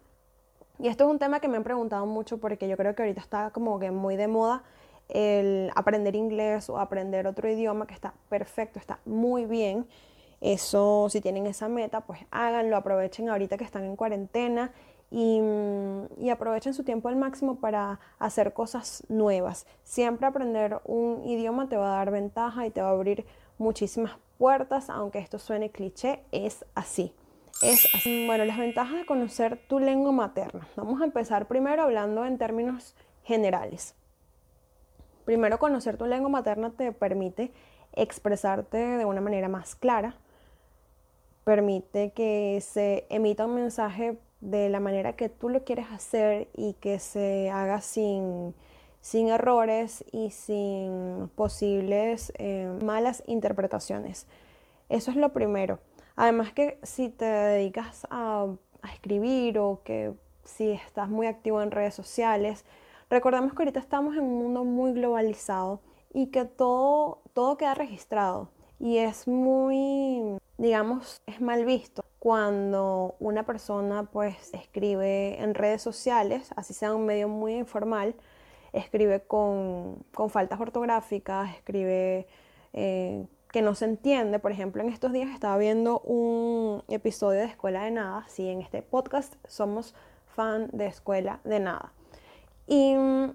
Y 0.77 0.87
esto 0.87 1.05
es 1.05 1.09
un 1.09 1.17
tema 1.17 1.39
que 1.39 1.47
me 1.47 1.57
han 1.57 1.63
preguntado 1.63 2.05
mucho 2.05 2.37
porque 2.37 2.67
yo 2.67 2.77
creo 2.77 2.93
que 2.93 3.01
ahorita 3.01 3.21
está 3.21 3.49
como 3.49 3.79
que 3.79 3.89
muy 3.89 4.17
de 4.17 4.27
moda 4.27 4.61
el 5.09 5.71
aprender 5.75 6.15
inglés 6.15 6.69
o 6.69 6.77
aprender 6.77 7.25
otro 7.25 7.49
idioma, 7.49 7.87
que 7.87 7.95
está 7.95 8.13
perfecto, 8.29 8.77
está 8.77 8.99
muy 9.03 9.45
bien. 9.45 9.87
Eso, 10.41 11.07
si 11.09 11.21
tienen 11.21 11.47
esa 11.47 11.69
meta, 11.69 12.01
pues 12.01 12.19
háganlo, 12.29 12.77
aprovechen 12.77 13.29
ahorita 13.29 13.57
que 13.57 13.63
están 13.63 13.83
en 13.83 13.95
cuarentena 13.95 14.71
y, 15.09 15.41
y, 16.17 16.29
aprovechen 16.29 16.73
su 16.73 16.83
tiempo 16.83 17.07
al 17.07 17.15
máximo 17.15 17.59
para 17.59 17.99
hacer 18.19 18.53
cosas 18.53 19.03
nuevas. 19.07 19.65
Siempre 19.83 20.27
aprender 20.27 20.81
un 20.83 21.23
idioma 21.25 21.69
te 21.69 21.77
va 21.77 21.93
a 21.93 21.97
dar 21.97 22.11
ventaja 22.11 22.65
y 22.65 22.71
te 22.71 22.81
va 22.81 22.89
a 22.89 22.91
abrir 22.91 23.25
muchísimas 23.57 24.17
puertas, 24.37 24.89
aunque 24.89 25.19
esto 25.19 25.39
suene 25.39 25.71
cliché, 25.71 26.23
es 26.31 26.65
así. 26.75 27.13
Es 27.61 27.87
así. 27.95 28.27
Bueno, 28.27 28.45
las 28.45 28.57
ventajas 28.57 28.97
de 28.97 29.05
conocer 29.05 29.59
tu 29.67 29.79
lengua 29.79 30.11
materna. 30.11 30.67
Vamos 30.75 31.01
a 31.01 31.05
empezar 31.05 31.47
primero 31.47 31.83
hablando 31.83 32.25
en 32.25 32.37
términos 32.37 32.95
generales. 33.23 33.95
Primero, 35.25 35.57
conocer 35.57 35.97
tu 35.97 36.05
lengua 36.05 36.29
materna 36.29 36.71
te 36.71 36.91
permite 36.91 37.51
expresarte 37.93 38.77
de 38.77 39.05
una 39.05 39.21
manera 39.21 39.49
más 39.49 39.75
clara, 39.75 40.15
permite 41.43 42.11
que 42.11 42.59
se 42.61 43.07
emita 43.09 43.45
un 43.45 43.55
mensaje 43.55 44.19
de 44.41 44.69
la 44.69 44.79
manera 44.79 45.13
que 45.13 45.29
tú 45.29 45.49
lo 45.49 45.63
quieres 45.63 45.87
hacer 45.91 46.49
y 46.55 46.73
que 46.73 46.99
se 46.99 47.49
haga 47.49 47.81
sin, 47.81 48.53
sin 49.01 49.29
errores 49.29 50.03
y 50.11 50.31
sin 50.31 51.29
posibles 51.35 52.31
eh, 52.37 52.71
malas 52.83 53.23
interpretaciones. 53.27 54.27
Eso 54.89 55.11
es 55.11 55.17
lo 55.17 55.33
primero. 55.33 55.79
Además 56.15 56.53
que 56.53 56.79
si 56.83 57.09
te 57.09 57.25
dedicas 57.25 58.07
a, 58.09 58.47
escribir 58.93 59.59
o 59.59 59.81
que 59.83 60.13
si 60.45 60.71
estás 60.71 61.09
muy 61.09 61.27
activo 61.27 61.61
en 61.61 61.71
redes 61.71 61.93
sociales, 61.93 62.63
Recordemos 63.09 63.53
que 63.53 63.61
ahorita 63.61 63.79
estamos 63.79 64.17
en 64.17 64.23
un 64.23 64.37
mundo 64.37 64.65
muy 64.65 64.91
globalizado 64.91 65.79
y 66.13 66.27
que 66.27 66.43
todo, 66.43 67.21
todo 67.33 67.55
queda 67.55 67.73
registrado 67.73 68.49
y 68.79 68.97
es 68.97 69.29
muy, 69.29 70.37
digamos, 70.57 71.21
es 71.25 71.39
mal 71.39 71.63
visto 71.63 72.03
cuando 72.19 73.15
una 73.19 73.43
persona 73.43 74.03
pues 74.03 74.53
escribe 74.53 75.41
en 75.41 75.53
redes 75.53 75.81
sociales, 75.81 76.51
así 76.55 76.73
sea 76.73 76.93
un 76.93 77.05
medio 77.05 77.27
muy 77.27 77.55
informal, 77.55 78.15
escribe 78.73 79.21
con, 79.21 80.03
faltas 80.29 80.59
ortográficas, 80.59 81.55
escribe 81.55 82.27
eh, 82.73 83.25
que 83.51 83.61
no 83.61 83.75
se 83.75 83.85
entiende. 83.85 84.39
Por 84.39 84.51
ejemplo, 84.51 84.81
en 84.81 84.89
estos 84.89 85.13
días 85.13 85.29
estaba 85.29 85.57
viendo 85.57 85.99
un 85.99 86.83
episodio 86.87 87.39
de 87.39 87.45
Escuela 87.45 87.83
de 87.83 87.91
Nada. 87.91 88.25
Sí, 88.27 88.49
en 88.49 88.61
este 88.61 88.81
podcast 88.81 89.35
somos 89.47 89.93
fan 90.35 90.69
de 90.73 90.87
Escuela 90.87 91.39
de 91.43 91.59
Nada. 91.59 91.93
Y 92.67 92.95
mm, 92.95 93.31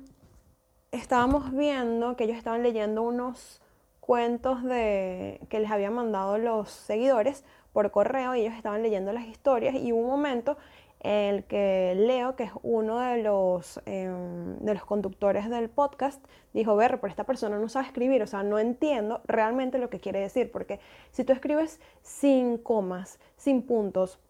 estábamos 0.91 1.53
viendo 1.53 2.17
que 2.17 2.25
ellos 2.25 2.37
estaban 2.37 2.63
leyendo 2.63 3.03
unos 3.03 3.61
cuentos 4.01 4.63
de, 4.65 5.41
que 5.49 5.61
les 5.61 5.71
habían 5.71 5.95
mandado 5.95 6.37
los 6.37 6.71
seguidores 6.71 7.45
por 7.73 7.91
correo 7.91 8.35
y 8.35 8.43
ellos 8.43 8.55
estaban 8.55 8.83
leyendo 8.83 9.13
las 9.13 9.27
historias 9.27 9.75
y 9.75 9.93
un 9.93 10.07
momento 10.07 10.57
en 11.01 11.35
el 11.35 11.45
que 11.45 11.95
Leo, 11.97 12.37
que 12.37 12.45
es 12.45 12.53
uno 12.63 13.01
de 13.01 13.23
los, 13.23 13.81
em, 13.87 14.57
de 14.59 14.75
los 14.75 14.85
conductores 14.85 15.51
del 15.51 15.69
podcast, 15.69 16.25
dijo, 16.53 16.77
ver, 16.77 17.01
pero 17.01 17.11
esta 17.11 17.25
persona 17.25 17.59
no 17.59 17.69
sabe 17.69 17.87
escribir, 17.87 18.23
o 18.23 18.27
sea, 18.27 18.45
no 18.45 18.59
entiendo 18.59 19.21
realmente 19.25 19.79
lo 19.79 19.91
que 19.91 19.99
quiere 19.99 20.21
decir, 20.21 20.53
porque 20.53 20.79
si 21.11 21.25
tú 21.25 21.33
escribes 21.33 21.81
sin 22.03 22.57
comas, 22.57 23.19
sin 23.37 23.63
puntos, 23.63 24.21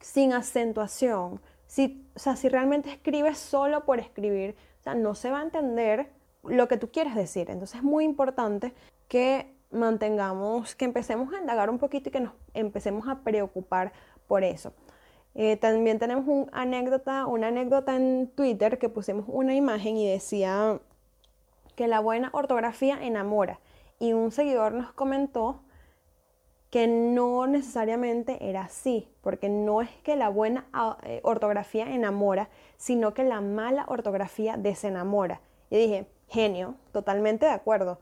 sin 0.00 0.32
acentuación, 0.32 1.40
si, 1.66 2.06
o 2.14 2.18
sea, 2.18 2.36
si 2.36 2.48
realmente 2.48 2.90
escribes 2.90 3.38
solo 3.38 3.84
por 3.84 3.98
escribir, 3.98 4.54
o 4.80 4.82
sea, 4.84 4.94
no 4.94 5.16
se 5.16 5.30
va 5.30 5.40
a 5.40 5.42
entender 5.42 6.10
lo 6.44 6.68
que 6.68 6.76
tú 6.76 6.90
quieres 6.90 7.14
decir. 7.14 7.50
Entonces 7.50 7.78
es 7.78 7.82
muy 7.82 8.04
importante 8.04 8.72
que 9.08 9.52
mantengamos, 9.70 10.74
que 10.74 10.84
empecemos 10.84 11.32
a 11.32 11.40
indagar 11.40 11.70
un 11.70 11.78
poquito 11.78 12.08
y 12.08 12.12
que 12.12 12.20
nos 12.20 12.32
empecemos 12.54 13.08
a 13.08 13.20
preocupar 13.20 13.92
por 14.26 14.44
eso. 14.44 14.72
Eh, 15.34 15.56
también 15.56 15.98
tenemos 15.98 16.26
una 16.26 16.50
anécdota, 17.48 17.94
en 17.96 18.28
Twitter 18.34 18.78
que 18.78 18.88
pusimos 18.88 19.24
una 19.28 19.54
imagen 19.54 19.96
y 19.96 20.10
decía 20.10 20.80
que 21.76 21.86
la 21.86 22.00
buena 22.00 22.30
ortografía 22.32 22.98
enamora. 23.00 23.60
Y 24.00 24.12
un 24.12 24.32
seguidor 24.32 24.72
nos 24.72 24.92
comentó 24.92 25.60
que 26.70 26.86
no 26.86 27.46
necesariamente 27.46 28.48
era 28.48 28.62
así, 28.62 29.08
porque 29.22 29.48
no 29.48 29.80
es 29.80 29.90
que 30.02 30.16
la 30.16 30.28
buena 30.28 30.66
eh, 31.04 31.20
ortografía 31.22 31.94
enamora, 31.94 32.48
sino 32.76 33.14
que 33.14 33.24
la 33.24 33.40
mala 33.40 33.84
ortografía 33.88 34.56
desenamora. 34.56 35.40
Y 35.70 35.78
dije, 35.78 36.06
genio, 36.28 36.74
totalmente 36.92 37.46
de 37.46 37.52
acuerdo. 37.52 38.00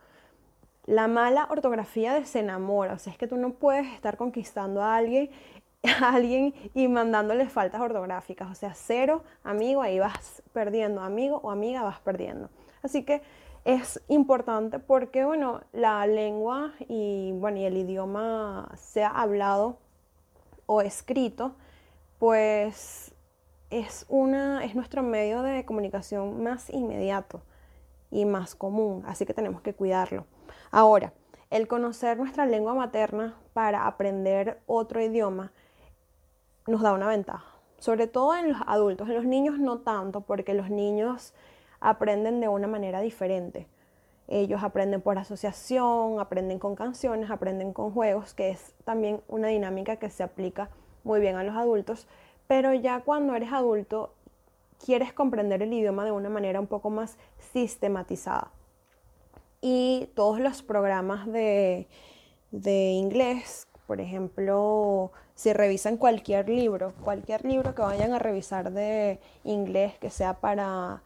La 0.86 1.08
mala 1.08 1.48
ortografía 1.50 2.14
desenamora, 2.14 2.94
o 2.94 2.98
sea, 2.98 3.12
es 3.12 3.18
que 3.18 3.26
tú 3.26 3.36
no 3.36 3.54
puedes 3.54 3.92
estar 3.92 4.16
conquistando 4.16 4.82
a 4.82 4.96
alguien, 4.96 5.30
a 6.00 6.14
alguien 6.14 6.54
y 6.74 6.86
mandándole 6.86 7.48
faltas 7.48 7.80
ortográficas, 7.80 8.48
o 8.48 8.54
sea, 8.54 8.72
cero, 8.74 9.24
amigo, 9.42 9.82
ahí 9.82 9.98
vas 9.98 10.44
perdiendo, 10.52 11.00
amigo 11.00 11.40
o 11.42 11.50
amiga 11.50 11.82
vas 11.82 11.98
perdiendo. 11.98 12.50
Así 12.82 13.02
que 13.04 13.22
es 13.64 14.00
importante 14.06 14.78
porque, 14.78 15.24
bueno, 15.24 15.62
la 15.72 16.06
lengua 16.06 16.72
y, 16.88 17.32
bueno, 17.32 17.58
el 17.58 17.76
idioma 17.76 18.70
sea 18.76 19.08
hablado 19.08 19.78
o 20.66 20.82
escrito, 20.82 21.56
pues 22.20 23.12
es, 23.70 24.06
una, 24.08 24.64
es 24.64 24.76
nuestro 24.76 25.02
medio 25.02 25.42
de 25.42 25.64
comunicación 25.64 26.44
más 26.44 26.70
inmediato 26.70 27.42
y 28.10 28.24
más 28.24 28.54
común, 28.54 29.02
así 29.06 29.26
que 29.26 29.34
tenemos 29.34 29.62
que 29.62 29.74
cuidarlo. 29.74 30.26
Ahora, 30.70 31.12
el 31.50 31.68
conocer 31.68 32.18
nuestra 32.18 32.46
lengua 32.46 32.74
materna 32.74 33.38
para 33.52 33.86
aprender 33.86 34.60
otro 34.66 35.00
idioma 35.00 35.52
nos 36.66 36.82
da 36.82 36.92
una 36.92 37.06
ventaja, 37.06 37.46
sobre 37.78 38.06
todo 38.08 38.34
en 38.36 38.48
los 38.48 38.58
adultos, 38.66 39.08
en 39.08 39.14
los 39.14 39.24
niños 39.24 39.58
no 39.58 39.78
tanto, 39.78 40.22
porque 40.22 40.54
los 40.54 40.70
niños 40.70 41.34
aprenden 41.80 42.40
de 42.40 42.48
una 42.48 42.66
manera 42.66 43.00
diferente. 43.00 43.68
Ellos 44.28 44.64
aprenden 44.64 45.00
por 45.00 45.18
asociación, 45.18 46.18
aprenden 46.18 46.58
con 46.58 46.74
canciones, 46.74 47.30
aprenden 47.30 47.72
con 47.72 47.92
juegos, 47.92 48.34
que 48.34 48.50
es 48.50 48.74
también 48.84 49.20
una 49.28 49.48
dinámica 49.48 49.96
que 49.96 50.10
se 50.10 50.24
aplica 50.24 50.68
muy 51.04 51.20
bien 51.20 51.36
a 51.36 51.44
los 51.44 51.54
adultos, 51.54 52.08
pero 52.48 52.74
ya 52.74 53.00
cuando 53.00 53.36
eres 53.36 53.52
adulto 53.52 54.15
quieres 54.84 55.12
comprender 55.12 55.62
el 55.62 55.72
idioma 55.72 56.04
de 56.04 56.12
una 56.12 56.28
manera 56.28 56.60
un 56.60 56.66
poco 56.66 56.90
más 56.90 57.16
sistematizada. 57.52 58.50
Y 59.60 60.10
todos 60.14 60.38
los 60.40 60.62
programas 60.62 61.26
de, 61.26 61.88
de 62.50 62.90
inglés, 62.90 63.66
por 63.86 64.00
ejemplo, 64.00 65.12
si 65.34 65.52
revisan 65.52 65.96
cualquier 65.96 66.48
libro, 66.48 66.92
cualquier 67.02 67.44
libro 67.44 67.74
que 67.74 67.82
vayan 67.82 68.12
a 68.12 68.18
revisar 68.18 68.72
de 68.72 69.20
inglés, 69.44 69.98
que 69.98 70.10
sea 70.10 70.34
para, 70.40 71.02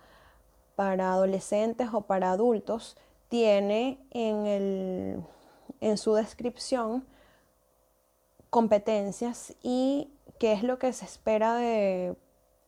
para 0.76 1.12
adolescentes 1.12 1.88
o 1.92 2.02
para 2.02 2.32
adultos, 2.32 2.96
tiene 3.28 3.98
en, 4.10 4.46
el, 4.46 5.22
en 5.80 5.98
su 5.98 6.14
descripción 6.14 7.06
competencias 8.50 9.54
y 9.62 10.10
qué 10.38 10.52
es 10.52 10.62
lo 10.62 10.78
que 10.78 10.92
se 10.92 11.04
espera 11.04 11.54
de, 11.54 12.16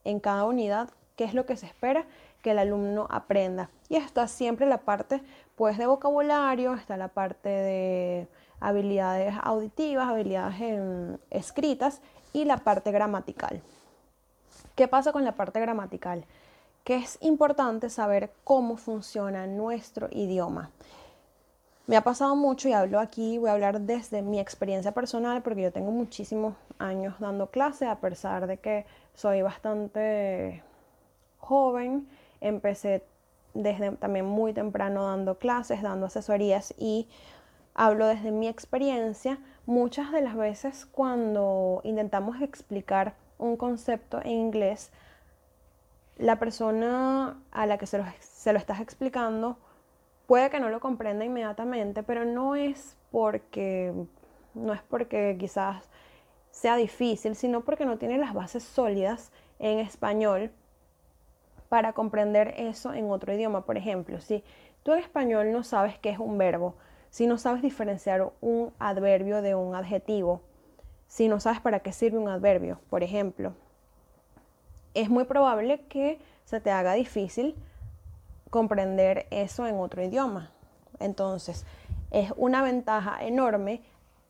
en 0.04 0.20
cada 0.20 0.44
unidad, 0.44 0.90
qué 1.16 1.24
es 1.24 1.34
lo 1.34 1.46
que 1.46 1.56
se 1.56 1.66
espera 1.66 2.06
que 2.42 2.50
el 2.50 2.58
alumno 2.58 3.06
aprenda. 3.10 3.70
Y 3.88 3.96
está 3.96 4.26
siempre 4.26 4.66
la 4.66 4.78
parte 4.78 5.22
pues 5.56 5.78
de 5.78 5.86
vocabulario, 5.86 6.74
está 6.74 6.96
la 6.96 7.08
parte 7.08 7.48
de 7.48 8.28
habilidades 8.60 9.34
auditivas, 9.42 10.08
habilidades 10.08 11.18
escritas 11.30 12.00
y 12.32 12.44
la 12.44 12.58
parte 12.58 12.90
gramatical. 12.90 13.62
¿Qué 14.74 14.88
pasa 14.88 15.12
con 15.12 15.24
la 15.24 15.32
parte 15.32 15.60
gramatical? 15.60 16.24
Que 16.84 16.96
es 16.96 17.18
importante 17.20 17.90
saber 17.90 18.32
cómo 18.44 18.76
funciona 18.76 19.46
nuestro 19.46 20.08
idioma. 20.10 20.70
Me 21.88 21.96
ha 21.96 22.02
pasado 22.02 22.36
mucho 22.36 22.68
y 22.68 22.72
hablo 22.72 23.00
aquí, 23.00 23.38
voy 23.38 23.50
a 23.50 23.54
hablar 23.54 23.80
desde 23.80 24.22
mi 24.22 24.38
experiencia 24.38 24.92
personal 24.92 25.42
porque 25.42 25.62
yo 25.62 25.72
tengo 25.72 25.90
muchísimos 25.90 26.54
años 26.78 27.16
dando 27.18 27.50
clase, 27.50 27.86
a 27.86 27.98
pesar 27.98 28.46
de 28.46 28.58
que 28.58 28.86
soy 29.14 29.42
bastante 29.42 30.62
joven, 31.38 32.08
empecé 32.40 33.04
desde 33.54 33.90
también 33.92 34.26
muy 34.26 34.52
temprano 34.52 35.08
dando 35.08 35.38
clases, 35.38 35.82
dando 35.82 36.06
asesorías 36.06 36.72
y 36.78 37.08
hablo 37.74 38.06
desde 38.06 38.30
mi 38.30 38.46
experiencia. 38.46 39.40
Muchas 39.66 40.12
de 40.12 40.20
las 40.20 40.36
veces 40.36 40.86
cuando 40.86 41.80
intentamos 41.82 42.40
explicar 42.42 43.14
un 43.38 43.56
concepto 43.56 44.20
en 44.20 44.30
inglés, 44.30 44.92
la 46.16 46.38
persona 46.38 47.42
a 47.50 47.66
la 47.66 47.76
que 47.76 47.86
se 47.88 47.98
lo, 47.98 48.04
se 48.20 48.52
lo 48.52 48.58
estás 48.60 48.78
explicando 48.78 49.58
puede 50.32 50.48
que 50.48 50.60
no 50.60 50.70
lo 50.70 50.80
comprenda 50.80 51.26
inmediatamente, 51.26 52.02
pero 52.02 52.24
no 52.24 52.56
es 52.56 52.96
porque 53.10 53.92
no 54.54 54.72
es 54.72 54.80
porque 54.80 55.36
quizás 55.38 55.90
sea 56.50 56.74
difícil, 56.76 57.36
sino 57.36 57.60
porque 57.60 57.84
no 57.84 57.98
tiene 57.98 58.16
las 58.16 58.32
bases 58.32 58.62
sólidas 58.62 59.30
en 59.58 59.78
español 59.78 60.50
para 61.68 61.92
comprender 61.92 62.54
eso 62.56 62.94
en 62.94 63.10
otro 63.10 63.34
idioma. 63.34 63.66
Por 63.66 63.76
ejemplo, 63.76 64.22
si 64.22 64.42
tú 64.82 64.94
en 64.94 65.00
español 65.00 65.52
no 65.52 65.64
sabes 65.64 65.98
qué 65.98 66.08
es 66.08 66.18
un 66.18 66.38
verbo, 66.38 66.76
si 67.10 67.26
no 67.26 67.36
sabes 67.36 67.60
diferenciar 67.60 68.32
un 68.40 68.72
adverbio 68.78 69.42
de 69.42 69.54
un 69.54 69.74
adjetivo, 69.74 70.40
si 71.08 71.28
no 71.28 71.40
sabes 71.40 71.60
para 71.60 71.80
qué 71.80 71.92
sirve 71.92 72.16
un 72.16 72.30
adverbio, 72.30 72.80
por 72.88 73.02
ejemplo, 73.02 73.52
es 74.94 75.10
muy 75.10 75.24
probable 75.24 75.82
que 75.90 76.18
se 76.46 76.58
te 76.58 76.70
haga 76.70 76.94
difícil 76.94 77.54
comprender 78.52 79.26
eso 79.30 79.66
en 79.66 79.76
otro 79.78 80.04
idioma. 80.04 80.50
Entonces, 81.00 81.64
es 82.10 82.34
una 82.36 82.62
ventaja 82.62 83.24
enorme 83.24 83.80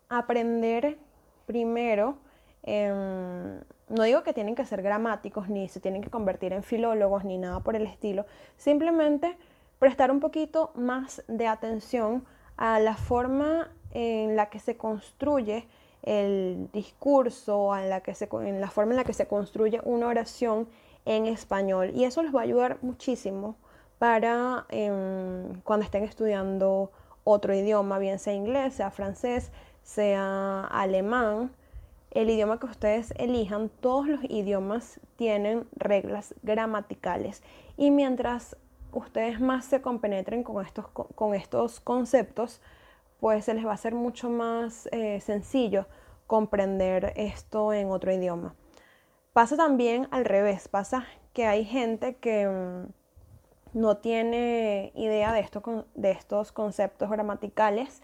aprender 0.08 0.96
primero, 1.44 2.18
no 2.64 4.02
digo 4.04 4.22
que 4.22 4.32
tienen 4.32 4.54
que 4.54 4.64
ser 4.64 4.80
gramáticos, 4.80 5.48
ni 5.48 5.66
se 5.66 5.80
tienen 5.80 6.02
que 6.02 6.08
convertir 6.08 6.52
en 6.52 6.62
filólogos, 6.62 7.24
ni 7.24 7.36
nada 7.36 7.58
por 7.60 7.74
el 7.74 7.84
estilo, 7.84 8.24
simplemente 8.56 9.36
prestar 9.80 10.12
un 10.12 10.20
poquito 10.20 10.70
más 10.76 11.24
de 11.26 11.48
atención 11.48 12.24
a 12.56 12.78
la 12.78 12.94
forma 12.94 13.72
en 13.90 14.36
la 14.36 14.50
que 14.50 14.60
se 14.60 14.76
construye 14.76 15.66
el 16.02 16.68
discurso, 16.72 17.76
en 17.76 17.90
la, 17.90 18.02
que 18.02 18.14
se, 18.14 18.28
en 18.30 18.60
la 18.60 18.70
forma 18.70 18.92
en 18.92 18.98
la 18.98 19.04
que 19.04 19.14
se 19.14 19.26
construye 19.26 19.80
una 19.82 20.06
oración 20.06 20.68
en 21.06 21.26
español. 21.26 21.90
Y 21.92 22.04
eso 22.04 22.22
les 22.22 22.32
va 22.32 22.40
a 22.40 22.44
ayudar 22.44 22.78
muchísimo 22.82 23.56
para 24.02 24.66
em, 24.70 25.60
cuando 25.62 25.84
estén 25.84 26.02
estudiando 26.02 26.90
otro 27.22 27.54
idioma, 27.54 28.00
bien 28.00 28.18
sea 28.18 28.34
inglés, 28.34 28.74
sea 28.74 28.90
francés, 28.90 29.52
sea 29.84 30.64
alemán, 30.64 31.52
el 32.10 32.28
idioma 32.28 32.58
que 32.58 32.66
ustedes 32.66 33.14
elijan, 33.16 33.68
todos 33.68 34.08
los 34.08 34.24
idiomas 34.24 34.98
tienen 35.14 35.68
reglas 35.76 36.34
gramaticales. 36.42 37.44
Y 37.76 37.92
mientras 37.92 38.56
ustedes 38.90 39.40
más 39.40 39.66
se 39.66 39.80
compenetren 39.80 40.42
con 40.42 40.66
estos, 40.66 40.88
con 40.88 41.36
estos 41.36 41.78
conceptos, 41.78 42.60
pues 43.20 43.44
se 43.44 43.54
les 43.54 43.64
va 43.64 43.70
a 43.70 43.74
hacer 43.74 43.94
mucho 43.94 44.30
más 44.30 44.88
eh, 44.90 45.20
sencillo 45.20 45.86
comprender 46.26 47.12
esto 47.14 47.72
en 47.72 47.88
otro 47.92 48.12
idioma. 48.12 48.56
Pasa 49.32 49.56
también 49.56 50.08
al 50.10 50.24
revés, 50.24 50.66
pasa 50.66 51.06
que 51.32 51.46
hay 51.46 51.64
gente 51.64 52.16
que 52.16 52.48
mm, 52.48 53.01
no 53.72 53.96
tiene 53.96 54.92
idea 54.94 55.32
de, 55.32 55.48
de 55.94 56.10
estos 56.10 56.52
conceptos 56.52 57.10
gramaticales 57.10 58.02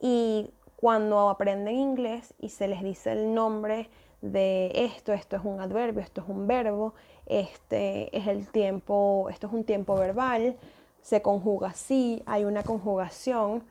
y 0.00 0.50
cuando 0.76 1.28
aprenden 1.28 1.76
inglés 1.76 2.34
y 2.38 2.48
se 2.48 2.66
les 2.66 2.82
dice 2.82 3.12
el 3.12 3.34
nombre 3.34 3.90
de 4.22 4.72
esto, 4.74 5.12
esto 5.12 5.36
es 5.36 5.44
un 5.44 5.60
adverbio, 5.60 6.02
esto 6.02 6.22
es 6.22 6.28
un 6.28 6.46
verbo, 6.46 6.94
este 7.26 8.16
es 8.16 8.26
el 8.26 8.48
tiempo, 8.48 9.28
esto 9.30 9.46
es 9.46 9.52
un 9.52 9.64
tiempo 9.64 9.94
verbal, 9.96 10.56
se 11.02 11.22
conjuga 11.22 11.68
así, 11.68 12.22
hay 12.26 12.44
una 12.44 12.62
conjugación. 12.62 13.62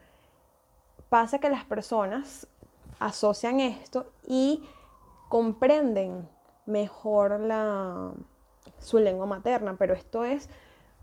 Pasa 1.09 1.39
que 1.39 1.49
las 1.49 1.65
personas 1.65 2.47
asocian 2.99 3.59
esto 3.59 4.11
y 4.27 4.63
comprenden 5.29 6.27
mejor 6.65 7.39
la, 7.39 8.11
su 8.79 8.99
lengua 8.99 9.25
materna, 9.25 9.75
pero 9.77 9.93
esto 9.93 10.25
es 10.25 10.49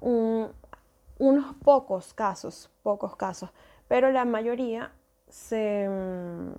unos 0.01 1.55
pocos 1.63 2.15
casos, 2.15 2.71
pocos 2.83 3.17
casos, 3.17 3.51
pero 3.89 4.11
la 4.11 4.25
mayoría, 4.25 4.93
se, 5.29 5.89
mm, 5.89 6.53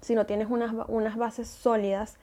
si 0.00 0.14
no 0.14 0.26
tienes 0.26 0.48
unas, 0.50 0.72
unas 0.88 1.16
bases 1.16 1.48
sólidas 1.48 2.18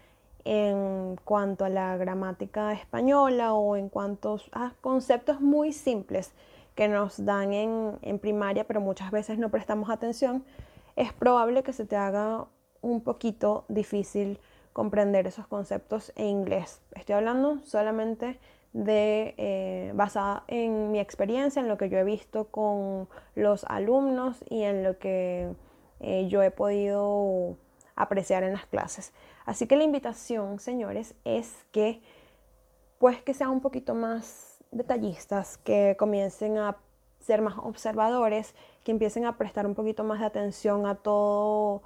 en 0.46 1.18
cuanto 1.24 1.66
a 1.66 1.70
la 1.70 1.96
gramática 1.98 2.74
española 2.74 3.54
o 3.54 3.76
en 3.78 3.90
cuanto 3.90 4.40
a 4.52 4.74
conceptos 4.82 5.40
muy 5.40 5.72
simples 5.72 6.34
que 6.76 6.88
nos 6.88 7.24
dan 7.24 7.54
en, 7.54 7.98
en 8.02 8.20
primaria, 8.20 8.66
pero 8.66 8.82
muchas 8.82 9.12
veces 9.12 9.38
no 9.38 9.50
prestamos 9.50 9.90
atención, 9.90 10.44
es 10.96 11.14
probable 11.14 11.64
que 11.64 11.74
se 11.74 11.86
te 11.86 11.96
haga 11.96 12.46
un 12.82 13.02
poquito 13.02 13.66
difícil 13.68 14.40
comprender 14.74 15.28
esos 15.28 15.48
conceptos 15.48 16.12
en 16.16 16.28
inglés. 16.28 16.82
Estoy 16.96 17.16
hablando 17.16 17.60
solamente 17.64 18.40
de, 18.74 19.36
eh, 19.38 19.92
basada 19.96 20.44
en 20.48 20.92
mi 20.92 21.00
experiencia, 21.00 21.62
en 21.62 21.68
lo 21.68 21.78
que 21.78 21.90
yo 21.90 21.98
he 21.98 22.04
visto 22.04 22.46
con 22.46 23.08
los 23.36 23.64
alumnos 23.66 24.44
y 24.50 24.64
en 24.64 24.84
lo 24.84 24.98
que 24.98 25.54
eh, 26.00 26.28
yo 26.28 26.42
he 26.42 26.52
podido 26.52 27.56
apreciar 27.96 28.44
en 28.44 28.54
las 28.54 28.66
clases. 28.66 29.14
Así 29.46 29.68
que 29.68 29.76
la 29.76 29.84
invitación, 29.84 30.60
señores, 30.60 31.16
es 31.24 31.66
que 31.72 32.02
pues 32.98 33.22
que 33.22 33.34
sean 33.34 33.50
un 33.50 33.62
poquito 33.62 33.94
más 33.94 34.58
detallistas, 34.72 35.58
que 35.58 35.96
comiencen 36.00 36.58
a 36.58 36.78
ser 37.20 37.42
más 37.42 37.56
observadores, 37.58 38.56
que 38.84 38.92
empiecen 38.92 39.26
a 39.26 39.38
prestar 39.38 39.66
un 39.66 39.76
poquito 39.76 40.04
más 40.04 40.20
de 40.20 40.26
atención 40.26 40.86
a 40.88 40.96
todo, 40.96 41.82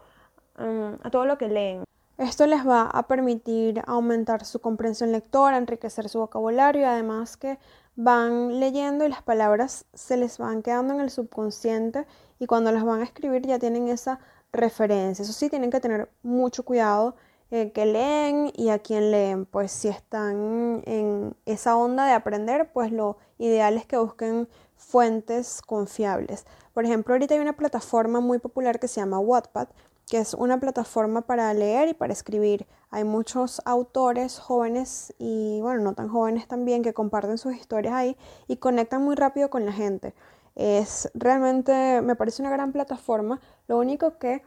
mm, 0.57 0.93
a 1.03 1.09
todo 1.11 1.25
lo 1.25 1.37
que 1.37 1.47
leen. 1.47 1.86
Esto 2.17 2.47
les 2.47 2.67
va 2.67 2.83
a 2.83 3.07
permitir 3.07 3.81
aumentar 3.85 4.43
su 4.43 4.59
comprensión 4.59 5.11
lectora, 5.11 5.57
enriquecer 5.57 6.09
su 6.09 6.17
vocabulario 6.17 6.81
y 6.81 6.85
además 6.85 7.37
que 7.37 7.59
van 7.95 8.59
leyendo 8.59 9.05
y 9.05 9.09
las 9.09 9.21
palabras 9.21 9.85
se 9.93 10.17
les 10.17 10.39
van 10.39 10.63
quedando 10.63 10.95
en 10.95 10.99
el 10.99 11.11
subconsciente 11.11 12.07
y 12.39 12.47
cuando 12.47 12.71
las 12.71 12.83
van 12.83 13.01
a 13.01 13.03
escribir 13.03 13.45
ya 13.45 13.59
tienen 13.59 13.87
esa 13.87 14.19
referencia. 14.51 15.21
Eso 15.21 15.33
sí, 15.33 15.49
tienen 15.49 15.69
que 15.69 15.79
tener 15.79 16.09
mucho 16.23 16.63
cuidado 16.65 17.15
eh, 17.51 17.71
que 17.71 17.85
leen 17.85 18.51
y 18.55 18.69
a 18.69 18.79
quién 18.79 19.11
leen. 19.11 19.45
Pues 19.45 19.71
si 19.71 19.87
están 19.87 20.81
en 20.85 21.35
esa 21.45 21.77
onda 21.77 22.05
de 22.05 22.13
aprender, 22.13 22.71
pues 22.73 22.91
lo 22.91 23.17
ideal 23.37 23.77
es 23.77 23.85
que 23.85 23.97
busquen 23.97 24.47
fuentes 24.75 25.61
confiables. 25.61 26.45
Por 26.73 26.85
ejemplo, 26.85 27.13
ahorita 27.13 27.35
hay 27.35 27.39
una 27.39 27.57
plataforma 27.57 28.19
muy 28.21 28.39
popular 28.39 28.79
que 28.79 28.87
se 28.87 29.01
llama 29.01 29.19
Wattpad 29.19 29.67
que 30.07 30.19
es 30.19 30.33
una 30.33 30.59
plataforma 30.59 31.21
para 31.21 31.53
leer 31.53 31.89
y 31.89 31.93
para 31.93 32.13
escribir. 32.13 32.65
Hay 32.89 33.03
muchos 33.03 33.61
autores 33.65 34.39
jóvenes 34.39 35.13
y, 35.19 35.59
bueno, 35.61 35.81
no 35.81 35.93
tan 35.93 36.07
jóvenes 36.07 36.47
también, 36.47 36.81
que 36.81 36.93
comparten 36.93 37.37
sus 37.37 37.55
historias 37.55 37.93
ahí 37.93 38.17
y 38.47 38.57
conectan 38.57 39.03
muy 39.03 39.15
rápido 39.15 39.49
con 39.49 39.65
la 39.65 39.73
gente. 39.73 40.13
Es 40.55 41.11
realmente, 41.13 42.01
me 42.01 42.15
parece 42.15 42.41
una 42.41 42.51
gran 42.51 42.71
plataforma. 42.71 43.41
Lo 43.67 43.77
único 43.77 44.17
que 44.17 44.41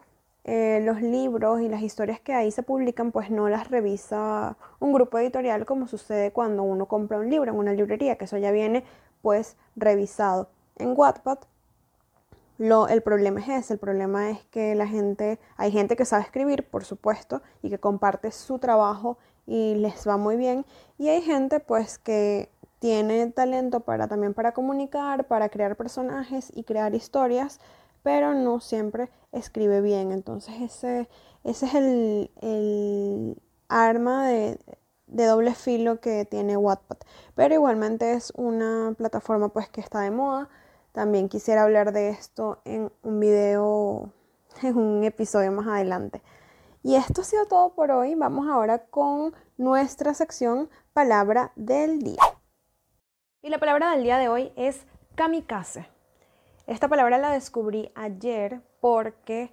eh, 0.45 0.81
los 0.83 1.03
libros 1.03 1.61
y 1.61 1.69
las 1.69 1.83
historias 1.83 2.19
que 2.21 2.33
ahí 2.33 2.51
se 2.51 2.63
publican, 2.63 3.13
pues 3.13 3.31
no 3.31 3.49
las 3.51 3.69
revisa 3.69 4.57
un 4.79 4.95
grupo 4.95 5.19
editorial 5.19 5.67
como 5.67 5.87
sucede 5.87 6.33
cuando 6.33 6.63
uno 6.63 6.87
compra 6.87 7.19
un 7.19 7.29
libro 7.29 7.53
en 7.53 7.59
una 7.59 7.75
librería, 7.75 8.17
que 8.17 8.25
eso 8.25 8.39
ya 8.39 8.51
viene 8.51 8.85
pues 9.21 9.59
revisado. 9.77 10.49
En 10.77 10.95
Wattpad 10.97 11.41
el 12.61 13.03
problema 13.03 13.41
es 13.41 13.49
ese, 13.49 13.75
el 13.75 13.79
problema 13.79 14.31
es 14.31 14.45
que 14.47 14.75
la 14.75 14.87
gente, 14.87 15.39
hay 15.57 15.73
gente 15.73 15.97
que 15.97 16.05
sabe 16.05 16.25
escribir, 16.25 16.69
por 16.69 16.85
supuesto, 16.85 17.41
y 17.63 17.71
que 17.71 17.79
comparte 17.79 18.31
su 18.33 18.59
trabajo 18.59 19.17
y 19.47 19.77
les 19.77 20.07
va 20.07 20.19
muy 20.19 20.37
bien, 20.37 20.67
y 20.99 21.09
hay 21.09 21.23
gente 21.23 21.61
pues 21.61 21.99
que 21.99 22.51
tiene 22.79 23.27
talento 23.29 23.81
para 23.81 24.09
también 24.09 24.35
para 24.35 24.53
comunicar, 24.53 25.27
para 25.27 25.49
crear 25.49 25.77
personajes 25.77 26.53
y 26.55 26.65
crear 26.65 26.95
historias, 26.95 27.61
pero 28.03 28.35
no 28.35 28.61
siempre 28.61 29.11
escribe 29.33 29.81
bien. 29.81 30.13
Entonces 30.13 30.55
ese, 30.61 31.09
ese 31.45 31.67
es 31.67 31.75
el, 31.75 32.31
el 32.41 33.43
arma 33.69 34.27
de, 34.29 34.59
de 35.07 35.25
doble 35.27 35.55
filo 35.55 36.01
que 36.01 36.25
tiene 36.25 36.57
Wattpad. 36.57 36.99
Pero 37.35 37.55
igualmente 37.55 38.13
es 38.15 38.33
una 38.37 38.95
plataforma 38.97 39.49
pues 39.51 39.69
que 39.69 39.81
está 39.81 40.01
de 40.01 40.11
moda 40.11 40.49
también 40.93 41.29
quisiera 41.29 41.63
hablar 41.63 41.93
de 41.93 42.11
esto 42.11 42.61
en 42.65 42.93
un 43.03 43.21
video, 43.21 44.13
en 44.63 44.77
un 44.77 45.05
episodio 45.05 45.53
más 45.53 45.67
adelante. 45.67 46.23
Y 46.83 46.97
esto 46.97 47.21
ha 47.21 47.25
sido 47.25 47.47
todo 47.47 47.75
por 47.75 47.91
hoy. 47.91 48.15
Vamos 48.15 48.49
ahora 48.49 48.87
con 48.87 49.35
nuestra 49.59 50.15
sección 50.15 50.71
Palabra 50.93 51.53
del 51.55 52.01
Día. 52.01 52.23
Y 53.43 53.51
la 53.51 53.59
palabra 53.59 53.91
del 53.93 54.03
día 54.03 54.19
de 54.19 54.29
hoy 54.29 54.53
es 54.57 54.87
kamikaze. 55.15 55.87
Esta 56.67 56.89
palabra 56.89 57.19
la 57.19 57.33
descubrí 57.33 57.91
ayer 57.95 58.61
porque 58.81 59.53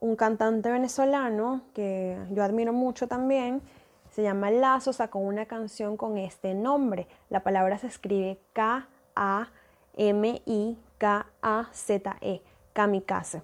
un 0.00 0.16
cantante 0.16 0.70
venezolano 0.70 1.62
que 1.74 2.18
yo 2.30 2.42
admiro 2.42 2.72
mucho 2.72 3.08
también, 3.08 3.62
se 4.10 4.22
llama 4.22 4.50
Lazo, 4.50 4.92
sacó 4.92 5.18
una 5.18 5.46
canción 5.46 5.96
con 5.96 6.18
este 6.18 6.54
nombre. 6.54 7.06
La 7.28 7.42
palabra 7.42 7.78
se 7.78 7.86
escribe 7.86 8.40
K-A 8.52 9.48
M-I-K-A-Z-E, 9.98 10.80
kamikaze. 12.72 13.42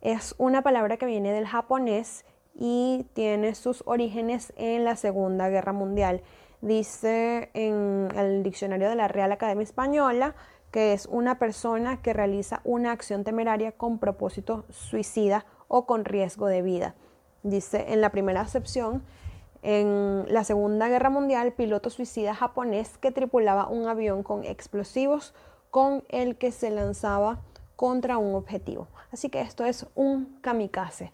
Es 0.00 0.34
una 0.38 0.62
palabra 0.62 0.96
que 0.96 1.06
viene 1.06 1.30
del 1.32 1.46
japonés 1.46 2.24
y 2.54 3.06
tiene 3.12 3.54
sus 3.54 3.84
orígenes 3.86 4.52
en 4.56 4.84
la 4.84 4.96
Segunda 4.96 5.48
Guerra 5.50 5.72
Mundial. 5.72 6.22
Dice 6.62 7.50
en 7.54 8.08
el 8.16 8.42
diccionario 8.42 8.88
de 8.88 8.96
la 8.96 9.06
Real 9.08 9.30
Academia 9.30 9.62
Española 9.62 10.34
que 10.70 10.92
es 10.92 11.06
una 11.06 11.38
persona 11.38 12.00
que 12.00 12.12
realiza 12.12 12.60
una 12.64 12.92
acción 12.92 13.24
temeraria 13.24 13.72
con 13.72 13.98
propósito 13.98 14.64
suicida 14.70 15.44
o 15.68 15.84
con 15.84 16.04
riesgo 16.04 16.46
de 16.46 16.62
vida. 16.62 16.94
Dice 17.42 17.92
en 17.92 18.00
la 18.00 18.10
primera 18.10 18.40
acepción, 18.40 19.02
en 19.62 20.24
la 20.28 20.44
Segunda 20.44 20.88
Guerra 20.88 21.10
Mundial, 21.10 21.52
piloto 21.52 21.90
suicida 21.90 22.34
japonés 22.34 22.98
que 22.98 23.10
tripulaba 23.10 23.68
un 23.68 23.86
avión 23.86 24.22
con 24.22 24.44
explosivos 24.44 25.34
con 25.70 26.04
el 26.08 26.36
que 26.36 26.52
se 26.52 26.70
lanzaba 26.70 27.40
contra 27.76 28.18
un 28.18 28.34
objetivo. 28.34 28.88
Así 29.10 29.28
que 29.28 29.40
esto 29.40 29.64
es 29.64 29.86
un 29.94 30.38
kamikaze. 30.40 31.12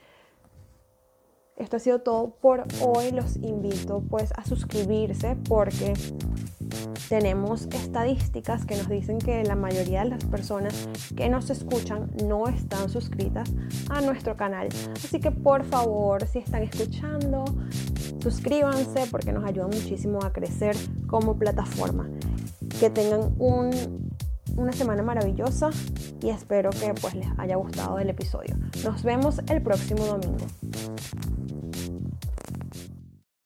Esto 1.56 1.76
ha 1.76 1.80
sido 1.80 2.00
todo 2.00 2.30
por 2.40 2.64
hoy. 2.82 3.12
Los 3.12 3.36
invito 3.36 4.02
pues 4.10 4.32
a 4.36 4.44
suscribirse 4.44 5.36
porque 5.48 5.94
tenemos 7.08 7.66
estadísticas 7.66 8.66
que 8.66 8.76
nos 8.76 8.88
dicen 8.88 9.18
que 9.18 9.42
la 9.44 9.54
mayoría 9.54 10.02
de 10.02 10.10
las 10.10 10.24
personas 10.24 10.88
que 11.16 11.28
nos 11.28 11.48
escuchan 11.48 12.10
no 12.24 12.48
están 12.48 12.90
suscritas 12.90 13.50
a 13.88 14.00
nuestro 14.02 14.36
canal. 14.36 14.68
Así 14.92 15.20
que 15.20 15.30
por 15.30 15.64
favor, 15.64 16.26
si 16.26 16.40
están 16.40 16.62
escuchando, 16.62 17.44
suscríbanse 18.20 19.06
porque 19.10 19.32
nos 19.32 19.44
ayuda 19.44 19.66
muchísimo 19.66 20.18
a 20.24 20.32
crecer 20.32 20.76
como 21.06 21.38
plataforma. 21.38 22.10
Que 22.80 22.90
tengan 22.90 23.34
un 23.38 24.05
una 24.56 24.72
semana 24.72 25.02
maravillosa 25.02 25.70
y 26.22 26.30
espero 26.30 26.70
que 26.70 26.94
pues 27.00 27.14
les 27.14 27.28
haya 27.38 27.56
gustado 27.56 27.98
el 27.98 28.10
episodio. 28.10 28.56
Nos 28.84 29.02
vemos 29.02 29.40
el 29.48 29.62
próximo 29.62 30.04
domingo. 30.06 30.46